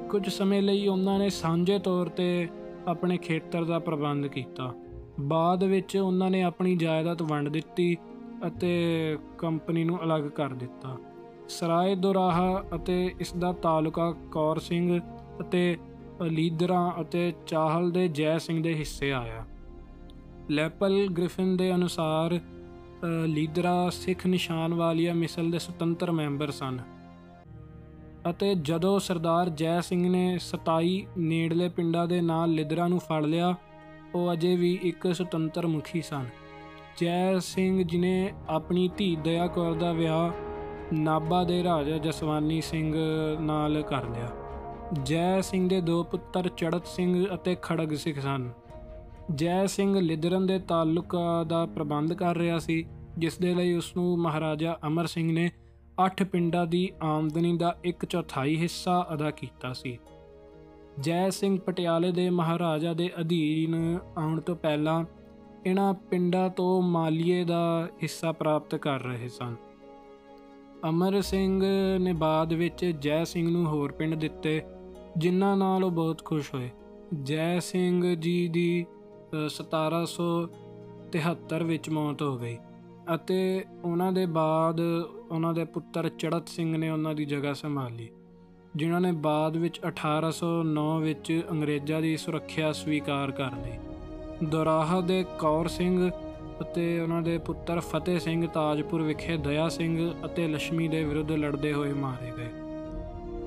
ਕੁਝ 0.09 0.29
ਸਮੇਂ 0.29 0.61
ਲਈ 0.61 0.87
ਉਹਨਾਂ 0.87 1.19
ਨੇ 1.19 1.29
ਸਾਂਝੇ 1.29 1.79
ਤੌਰ 1.79 2.07
ਤੇ 2.07 2.49
ਆਪਣੇ 2.87 3.17
ਖੇਤਰ 3.17 3.63
ਦਾ 3.63 3.79
ਪ੍ਰਬੰਧ 3.79 4.27
ਕੀਤਾ। 4.27 4.73
ਬਾਅਦ 5.19 5.63
ਵਿੱਚ 5.63 5.97
ਉਹਨਾਂ 5.97 6.29
ਨੇ 6.29 6.41
ਆਪਣੀ 6.41 6.75
ਜਾਇਦਾਦ 6.75 7.21
ਵੰਡ 7.21 7.49
ਦਿੱਤੀ 7.49 7.97
ਅਤੇ 8.47 9.17
ਕੰਪਨੀ 9.37 9.83
ਨੂੰ 9.83 10.03
ਅਲੱਗ 10.03 10.23
ਕਰ 10.23 10.49
ਦਿੱਤਾ। 10.49 10.97
ਸਰਾਏ 11.49 11.95
ਦੋਰਾਹਾ 11.95 12.63
ਅਤੇ 12.75 13.15
ਇਸ 13.19 13.33
ਦਾ 13.33 13.51
ਤਾਲੁਕਾ 13.51 14.13
ਕੌਰ 14.31 14.59
ਸਿੰਘ 14.59 14.99
ਅਤੇ 15.41 15.77
ਲੀਦਰਾਂ 16.21 17.01
ਅਤੇ 17.01 17.33
ਚਾਹਲ 17.47 17.91
ਦੇ 17.91 18.07
ਜੈ 18.07 18.37
ਸਿੰਘ 18.37 18.63
ਦੇ 18.63 18.73
ਹਿੱਸੇ 18.73 19.11
ਆਇਆ। 19.11 19.45
ਲੈਪਲ 20.49 21.07
ਗ੍ਰਿਫਿਨ 21.07 21.57
ਦੇ 21.57 21.75
ਅਨੁਸਾਰ 21.75 22.39
ਲੀਦਰਾ 23.25 23.89
ਸਿੱਖ 23.89 24.27
ਨਿਸ਼ਾਨ 24.27 24.73
ਵਾਲੀਆ 24.73 25.13
ਮਿਸਲ 25.13 25.51
ਦੇ 25.51 25.59
ਸੁਤੰਤਰ 25.59 26.11
ਮੈਂਬਰ 26.11 26.51
ਸਨ 26.51 26.79
ਅਤੇ 28.29 28.55
ਜਦੋਂ 28.55 28.99
ਸਰਦਾਰ 28.99 29.49
ਜੈ 29.49 29.79
ਸਿੰਘ 29.81 30.09
ਨੇ 30.09 30.39
27 30.39 31.05
ਨੇੜਲੇ 31.17 31.69
ਪਿੰਡਾਂ 31.69 32.07
ਦੇ 32.07 32.21
ਨਾਲ 32.21 32.49
ਲੀਦਰਾ 32.49 32.87
ਨੂੰ 32.87 32.99
ਫੜ 32.99 33.25
ਲਿਆ, 33.25 33.55
ਉਹ 34.15 34.33
ਅਜੇ 34.33 34.55
ਵੀ 34.55 34.79
ਇੱਕ 34.81 35.15
ਸੁਤੰਤਰ 35.15 35.67
ਮੁਖੀ 35.67 36.01
ਸਨ। 36.01 36.25
ਜੈ 37.01 37.39
ਸਿੰਘ 37.39 37.83
ਜਿਨੇ 37.83 38.33
ਆਪਣੀ 38.49 38.89
ਧੀ 38.97 39.15
ਦਇਆ 39.15 39.47
ਕੌਰ 39.47 39.73
ਦਾ 39.73 39.91
ਵਿਆਹ 39.93 40.31
ਨਾਬਾ 40.93 41.43
ਦੇ 41.43 41.63
ਰਾਜਾ 41.63 41.97
ਜਸਵਾਨੀ 41.97 42.61
ਸਿੰਘ 42.61 42.95
ਨਾਲ 43.39 43.81
ਕਰ 43.81 44.03
ਲਿਆ। 44.03 44.29
ਜੈ 44.93 45.41
ਸਿੰਘ 45.41 45.69
ਦੇ 45.69 45.81
ਦੋ 45.81 46.03
ਪੁੱਤਰ 46.03 46.49
ਚੜਤ 46.49 46.87
ਸਿੰਘ 46.87 47.27
ਅਤੇ 47.33 47.57
ਖੜਗ 47.61 47.93
ਸਿੱਖ 47.93 48.19
ਸਨ। 48.19 48.49
ਜੈ 49.35 49.65
ਸਿੰਘ 49.65 49.99
ਲਿਦਰਨ 49.99 50.45
ਦੇ 50.45 50.59
ਤਾਲੁਕਾ 50.59 51.43
ਦਾ 51.43 51.65
ਪ੍ਰਬੰਧ 51.65 52.13
ਕਰ 52.13 52.37
ਰਿਹਾ 52.37 52.59
ਸੀ, 52.59 52.85
ਜਿਸ 53.17 53.37
ਦੇ 53.37 53.53
ਲਈ 53.55 53.73
ਉਸ 53.73 53.95
ਨੂੰ 53.95 54.19
ਮਹਾਰਾਜਾ 54.19 54.77
ਅਮਰ 54.87 55.05
ਸਿੰਘ 55.05 55.33
ਨੇ 55.33 55.51
8 56.03 56.23
ਪਿੰਡਾਂ 56.23 56.65
ਦੀ 56.67 56.91
ਆਮਦਨੀ 57.01 57.57
ਦਾ 57.57 57.77
1 57.85 58.05
ਚੌਥਾਈ 58.05 58.55
ਹਿੱਸਾ 58.55 59.07
ਅਦਾ 59.13 59.31
ਕੀਤਾ 59.31 59.73
ਸੀ। 59.73 59.97
ਜੈ 60.99 61.29
ਸਿੰਘ 61.29 61.59
ਪਟਿਆਲੇ 61.59 62.11
ਦੇ 62.11 62.29
ਮਹਾਰਾਜਾ 62.29 62.93
ਦੇ 62.93 63.11
ਅਧੀਨ 63.21 63.99
ਆਉਣ 64.17 64.41
ਤੋਂ 64.41 64.55
ਪਹਿਲਾਂ 64.55 65.05
ਇਹਨਾਂ 65.65 65.93
ਪਿੰਡਾਂ 65.93 66.49
ਤੋਂ 66.49 66.81
ਮਾਲੀਏ 66.81 67.43
ਦਾ 67.43 67.89
ਹਿੱਸਾ 68.03 68.31
ਪ੍ਰਾਪਤ 68.31 68.75
ਕਰ 68.75 68.99
ਰਹੇ 68.99 69.27
ਸਨ। 69.27 69.55
ਅਮਰ 70.89 71.21
ਸਿੰਘ 71.21 71.63
ਨੇ 71.99 72.13
ਬਾਅਦ 72.13 72.53
ਵਿੱਚ 72.53 72.85
ਜੈ 72.85 73.23
ਸਿੰਘ 73.23 73.51
ਨੂੰ 73.51 73.65
ਹੋਰ 73.65 73.91
ਪਿੰਡ 73.91 74.15
ਦਿੱਤੇ 74.15 74.61
ਜਿਨ੍ਹਾਂ 75.17 75.57
ਨਾਲ 75.57 75.83
ਉਹ 75.83 75.91
ਬਹੁਤ 75.91 76.25
ਖੁਸ਼ 76.25 76.53
ਹੋਏ। 76.53 76.69
ਜੈ 77.23 77.59
ਸਿੰਘ 77.59 78.15
ਜੀ 78.15 78.47
ਦੀ 78.47 78.85
1773 79.47 81.63
ਵਿੱਚ 81.63 81.89
ਮੌਤ 81.89 82.21
ਹੋ 82.21 82.37
ਗਈ 82.37 82.57
ਅਤੇ 83.15 83.65
ਉਹਨਾਂ 83.83 84.11
ਦੇ 84.11 84.25
ਬਾਅਦ 84.25 84.79
ਉਹਨਾਂ 84.79 85.53
ਦੇ 85.53 85.65
ਪੁੱਤਰ 85.65 86.09
ਚੜਤ 86.09 86.47
ਸਿੰਘ 86.47 86.77
ਨੇ 86.77 86.89
ਉਹਨਾਂ 86.89 87.15
ਦੀ 87.15 87.25
ਜਗ੍ਹਾ 87.25 87.53
ਸੰਭਾਲੀ, 87.53 88.09
ਜਿਨ੍ਹਾਂ 88.75 89.01
ਨੇ 89.01 89.11
ਬਾਅਦ 89.11 89.57
ਵਿੱਚ 89.57 89.81
1809 89.85 90.99
ਵਿੱਚ 90.99 91.41
ਅੰਗਰੇਜ਼ਾਂ 91.51 92.01
ਦੀ 92.01 92.17
ਸੁਰੱਖਿਆ 92.17 92.73
ਸਵੀਕਾਰ 92.73 93.31
ਕਰ 93.31 93.51
ਲਈ। 93.65 93.77
ਦੋਰਾਹਾ 94.43 95.01
ਦੇ 95.01 95.25
ਕੌਰ 95.39 95.67
ਸਿੰਘ 95.67 96.11
ਅਤੇ 96.61 96.99
ਉਹਨਾਂ 96.99 97.21
ਦੇ 97.21 97.37
ਪੁੱਤਰ 97.37 97.79
ਫਤਿਹ 97.79 98.19
ਸਿੰਘ 98.19 98.47
ਤਾਜਪੁਰ 98.47 99.01
ਵਿਖੇ 99.01 99.37
ਦਇਆ 99.37 99.69
ਸਿੰਘ 99.69 100.13
ਅਤੇ 100.25 100.47
ਲక్ష్ਮੀ 100.47 100.87
ਦੇ 100.87 101.03
ਵਿਰੁੱਧ 101.03 101.31
ਲੜਦੇ 101.31 101.73
ਹੋਏ 101.73 101.93
ਮਾਰੇ 101.93 102.31
ਗਏ। 102.37 102.66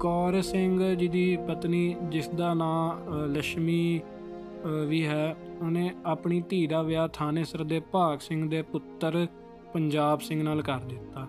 ਕੌਰ 0.00 0.40
ਸਿੰਘ 0.42 0.94
ਜੀ 0.94 1.06
ਦੀ 1.08 1.36
ਪਤਨੀ, 1.48 1.96
ਜਿਸ 2.02 2.28
ਦਾ 2.28 2.52
ਨਾਂ 2.54 3.26
ਲక్ష్ਮੀ 3.28 4.00
ਵੀ 4.88 5.04
ਹੈ, 5.06 5.36
ਉਹਨੇ 5.60 5.90
ਆਪਣੀ 6.06 6.40
ਧੀ 6.40 6.66
ਦਾ 6.66 6.80
ਵਿਆਹ 6.82 7.08
ਥਾਨੇਸਰ 7.08 7.64
ਦੇ 7.64 7.80
ਭਾਗ 7.92 8.18
ਸਿੰਘ 8.18 8.48
ਦੇ 8.50 8.62
ਪੁੱਤਰ 8.62 9.26
ਪੰਜਾਬ 9.74 10.20
ਸਿੰਘ 10.20 10.42
ਨਾਲ 10.42 10.62
ਕਰ 10.62 10.78
ਦਿੱਤਾ। 10.80 11.26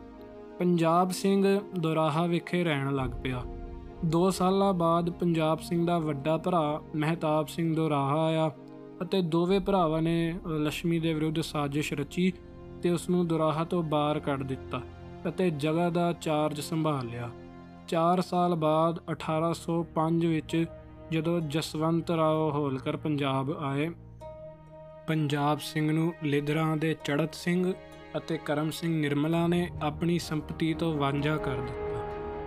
ਪੰਜਾਬ 0.60 1.12
ਸਿੰਘ 1.12 1.60
ਦੁਰਾਹਾ 1.80 2.26
ਵਿਖੇ 2.26 2.64
ਰਹਿਣ 2.64 2.96
ਲੱਗ 2.96 3.10
ਪਿਆ। 3.24 3.44
2 4.06 4.30
ਸਾਲਾਂ 4.32 4.74
ਬਾਅਦ 4.74 5.10
ਪੰਜਾਬ 5.10 5.60
ਸਿੰਘ 5.60 5.86
ਦਾ 5.86 5.98
ਵੱਡਾ 6.00 6.38
ਭਰਾ 6.38 6.82
ਮਹਿਤਾਬ 6.96 7.48
ਸਿੰਘ 7.48 7.74
ਦੁਰਾਹਾ 7.76 8.26
ਆਇਆ 8.26 8.50
ਅਤੇ 9.02 9.22
ਦੋਵੇਂ 9.22 9.60
ਭਰਾਵਾਂ 9.60 10.02
ਨੇ 10.02 10.34
ਲక్ష్ਮੀ 10.48 11.00
ਦੇ 11.00 11.14
ਵਿਰੁੱਧ 11.14 11.42
ਸਾਜ਼ਿਸ਼ 11.42 11.94
ਰਚੀ 11.94 12.32
ਤੇ 12.82 12.90
ਉਸ 12.90 13.10
ਨੂੰ 13.10 13.28
ਦੁਰਾਹਾ 13.28 13.64
ਤੋਂ 13.64 13.84
ਬਾਹਰ 13.84 14.20
ਕੱਢ 14.20 14.44
ਦਿੱਤਾ 14.44 14.82
ਅਤੇ 15.28 15.50
ਜਗ੍ਹਾ 15.50 15.90
ਦਾ 15.90 16.12
ਚਾਰਜ 16.14 16.60
ਸੰਭਾਲ 16.60 17.06
ਲਿਆ। 17.08 17.30
4 17.92 18.22
ਸਾਲ 18.22 18.56
ਬਾਅਦ 18.56 19.00
1805 19.12 20.28
ਵਿੱਚ 20.28 20.66
ਜਦੋਂ 21.12 21.40
ਜਸਵੰਤ 21.42 22.12
ਰਾਓ 22.12 22.52
ਹੋਲਕਰ 22.52 22.98
ਪੰਜਾਬ 22.98 23.52
ਆਏ, 23.60 23.90
ਪੰਜਾਬ 25.08 25.60
ਸਿੰਘ 25.60 25.92
ਨੂੰ 25.92 26.14
ਲਿਦਰਾਂ 26.24 26.78
ਦੇ 26.78 26.96
ਚੜਤ 27.04 27.36
ਸਿੰਘ 27.36 27.74
ਅਤੇ 28.18 28.38
ਕਰਮ 28.46 28.70
ਸਿੰਘ 28.70 29.02
ਨਿਰਮਲਾ 29.02 29.48
ਨੇ 29.48 29.70
ਆਪਣੀ 29.82 30.20
ਸੰਪਤੀ 30.20 30.74
ਤੋਂ 30.74 30.94
ਵਾਂਝਾ 30.94 31.38
ਕਰ 31.38 31.56
ਦਿੱਤਾ। 31.56 32.00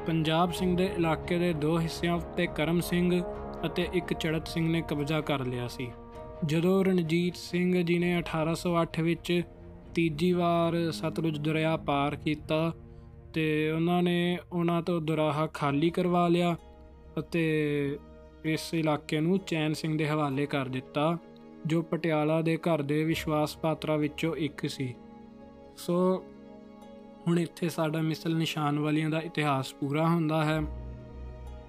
ਪੰਜਾਬ 0.07 0.53
ਸਿੰਘ 0.53 0.77
ਦੇ 0.77 0.85
ਇਲਾਕੇ 0.85 1.39
ਦੇ 1.39 1.53
ਦੋ 1.53 1.81
ਹਿੱਸਿਆਂ 1.81 2.15
ਉੱਤੇ 2.15 2.47
ਕਰਮ 2.47 2.81
ਸਿੰਘ 2.81 3.23
ਅਤੇ 3.67 3.89
ਇੱਕ 3.95 4.13
ਚੜਤ 4.13 4.49
ਸਿੰਘ 4.49 4.71
ਨੇ 4.71 4.83
ਕਬਜ਼ਾ 4.83 5.21
ਕਰ 5.21 5.45
ਲਿਆ 5.45 5.69
ਸੀ। 5.69 5.91
ਜਦੋਂ 6.45 6.85
ਰਣਜੀਤ 6.85 7.37
ਸਿੰਘ 7.37 7.83
ਜੀ 7.83 7.99
ਨੇ 7.99 8.19
1808 8.19 9.03
ਵਿੱਚ 9.03 9.43
ਤੀਜੀ 9.95 10.33
ਵਾਰ 10.33 10.91
ਸਤਲੁਜ 10.91 11.39
ਦਰਿਆ 11.39 11.77
ਪਾਰ 11.77 12.17
ਕੀਤਾ 12.17 12.73
ਤੇ 13.35 13.71
ਉਹਨਾਂ 13.71 14.03
ਨੇ 14.03 14.39
ਉਹਨਾਂ 14.53 14.83
ਤੋਂ 14.83 15.01
ਦਰਾਹਾ 15.01 15.47
ਖਾਲੀ 15.47 15.91
ਕਰਵਾ 15.91 16.27
ਲਿਆ 16.29 16.57
ਅਤੇ 17.19 17.99
ਇਸ 18.45 18.75
ਇਲਾਕੇ 18.75 19.21
ਨੂੰ 19.21 19.39
ਚੈਨ 19.39 19.75
ਸਿੰਘ 19.75 19.97
ਦੇ 19.99 20.09
ਹਵਾਲੇ 20.09 20.47
ਕਰ 20.47 20.69
ਦਿੱਤਾ, 20.69 21.17
ਜੋ 21.67 21.83
ਪਟਿਆਲਾ 21.83 22.41
ਦੇ 22.43 22.57
ਘਰ 22.57 22.83
ਦੇ 22.83 23.05
ਵਿਸ਼ਵਾਸ 23.05 23.57
ਪਾਤਰਾ 23.57 23.97
ਵਿੱਚੋਂ 23.97 24.35
ਇੱਕ 24.37 24.67
ਸੀ। 24.67 24.95
ਸੋ, 25.77 26.23
ਹੁਣ 27.27 27.39
ਇੱਥੇ 27.39 27.69
ਸਾਡਾ 27.69 28.03
ਮਿਸਲ 28.03 28.37
ਨਿਸ਼ਾਨ 28.37 28.79
ਵਾਲੀਆਂ 28.79 29.11
ਦਾ 29.11 29.21
ਇਤਿਹਾਸ 29.21 29.73
ਪੂਰਾ 29.75 30.07
ਹੁੰਦਾ 30.09 30.45
ਹੈ 30.45 30.61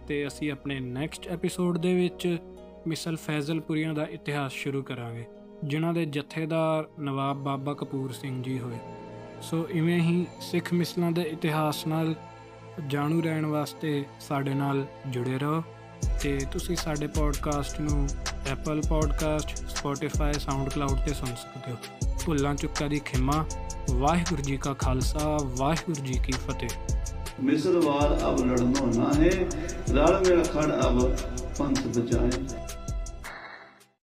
ਤੇ 0.08 0.26
ਅਸੀਂ 0.28 0.52
ਆਪਣੇ 0.52 0.80
ਨੈਕਸਟ 0.80 1.28
ਐਪੀਸੋਡ 1.28 1.78
ਦੇ 1.78 1.94
ਵਿੱਚ 1.96 2.38
ਮਿਸਲ 2.88 3.16
ਫੈਜ਼ਲਪੁਰੀਆਂ 3.16 3.94
ਦਾ 3.94 4.06
ਇਤਿਹਾਸ 4.06 4.52
ਸ਼ੁਰੂ 4.52 4.84
ਕਰਾਂਗੇ, 4.84 5.26
ਜਿਨ੍ਹਾਂ 5.64 5.94
ਦੇ 5.94 6.06
ਜਥੇਦਾਰ 6.06 6.90
ਨਵਾਬ 7.00 7.38
ਬਾਬਾ 7.38 7.74
ਕਪੂਰ 7.74 8.12
ਸਿੰਘ 8.12 8.42
ਜੀ 8.44 8.60
ਹੋਏ। 8.60 8.78
ਸੋ 9.52 9.68
ਇਵੇਂ 9.70 10.02
ਹੀ 10.02 10.28
ਸਿੱਖ 10.42 10.74
ਮਿਸਲਾਂ 10.74 11.12
ਦੇ 11.12 11.22
ਇਤਿਹਾਸ 11.22 11.88
ਨਾਲ 11.88 12.16
ਜਾਣੂ 12.88 13.22
ਰਹਿਣ 13.22 13.46
ਵਾਸਤੇ 13.46 14.06
ਸਾਡੇ 14.20 14.54
ਨਾਲ 14.54 14.86
ਜੁੜੇ 15.08 15.40
ਰਹੋ 15.40 15.64
ਤੇ 16.22 16.40
ਤੁਸੀਂ 16.52 16.76
ਸਾਡੇ 16.76 17.08
ਪੋਡਕਾਸਟ 17.08 17.80
ਨੂੰ 17.80 18.08
ਐਪਲ 18.52 18.82
ਪੋਡਕਾਸਟ 18.90 19.70
ਸਪੋਟੀਫਾਈ 19.70 20.34
ਸਾਊਂਡਕਲਾਉਡ 20.34 20.98
ਤੇ 21.06 21.14
ਸੁਣ 21.14 21.28
ਸਕਦੇ 21.28 21.72
ਹੋ। 21.72 21.78
ਭੁੱਲਾਂ 22.26 22.56
ਚੁੱਕਾ 22.56 22.88
ਦੀ 22.88 23.00
ਖਿਮਾ, 23.00 23.46
ਵਾਹਿਗੁਰੂ 23.92 24.42
ਜੀ 24.42 24.58
ਕਾ 24.58 24.74
ਖਾਲਸਾ, 24.74 25.38
ਵਾਹਿਗੁਰੂ 25.44 26.06
ਜੀ 26.06 26.20
ਕੀ 26.24 26.32
ਫਤਿਹ। 26.32 26.70
ਮਿਸਰਵਾਰ 27.44 28.30
ਅਬ 28.30 28.46
ਲੜਨੋ 28.46 28.86
ਨਾ 28.86 29.14
ਹੈ 29.14 29.30
ਰਲ 29.94 30.20
ਮਿਲ 30.20 30.44
ਖੜ 30.44 30.88
ਅਬ 30.88 31.18
ਪੰਥ 31.58 31.88
ਬਚਾਏ। 31.88 32.32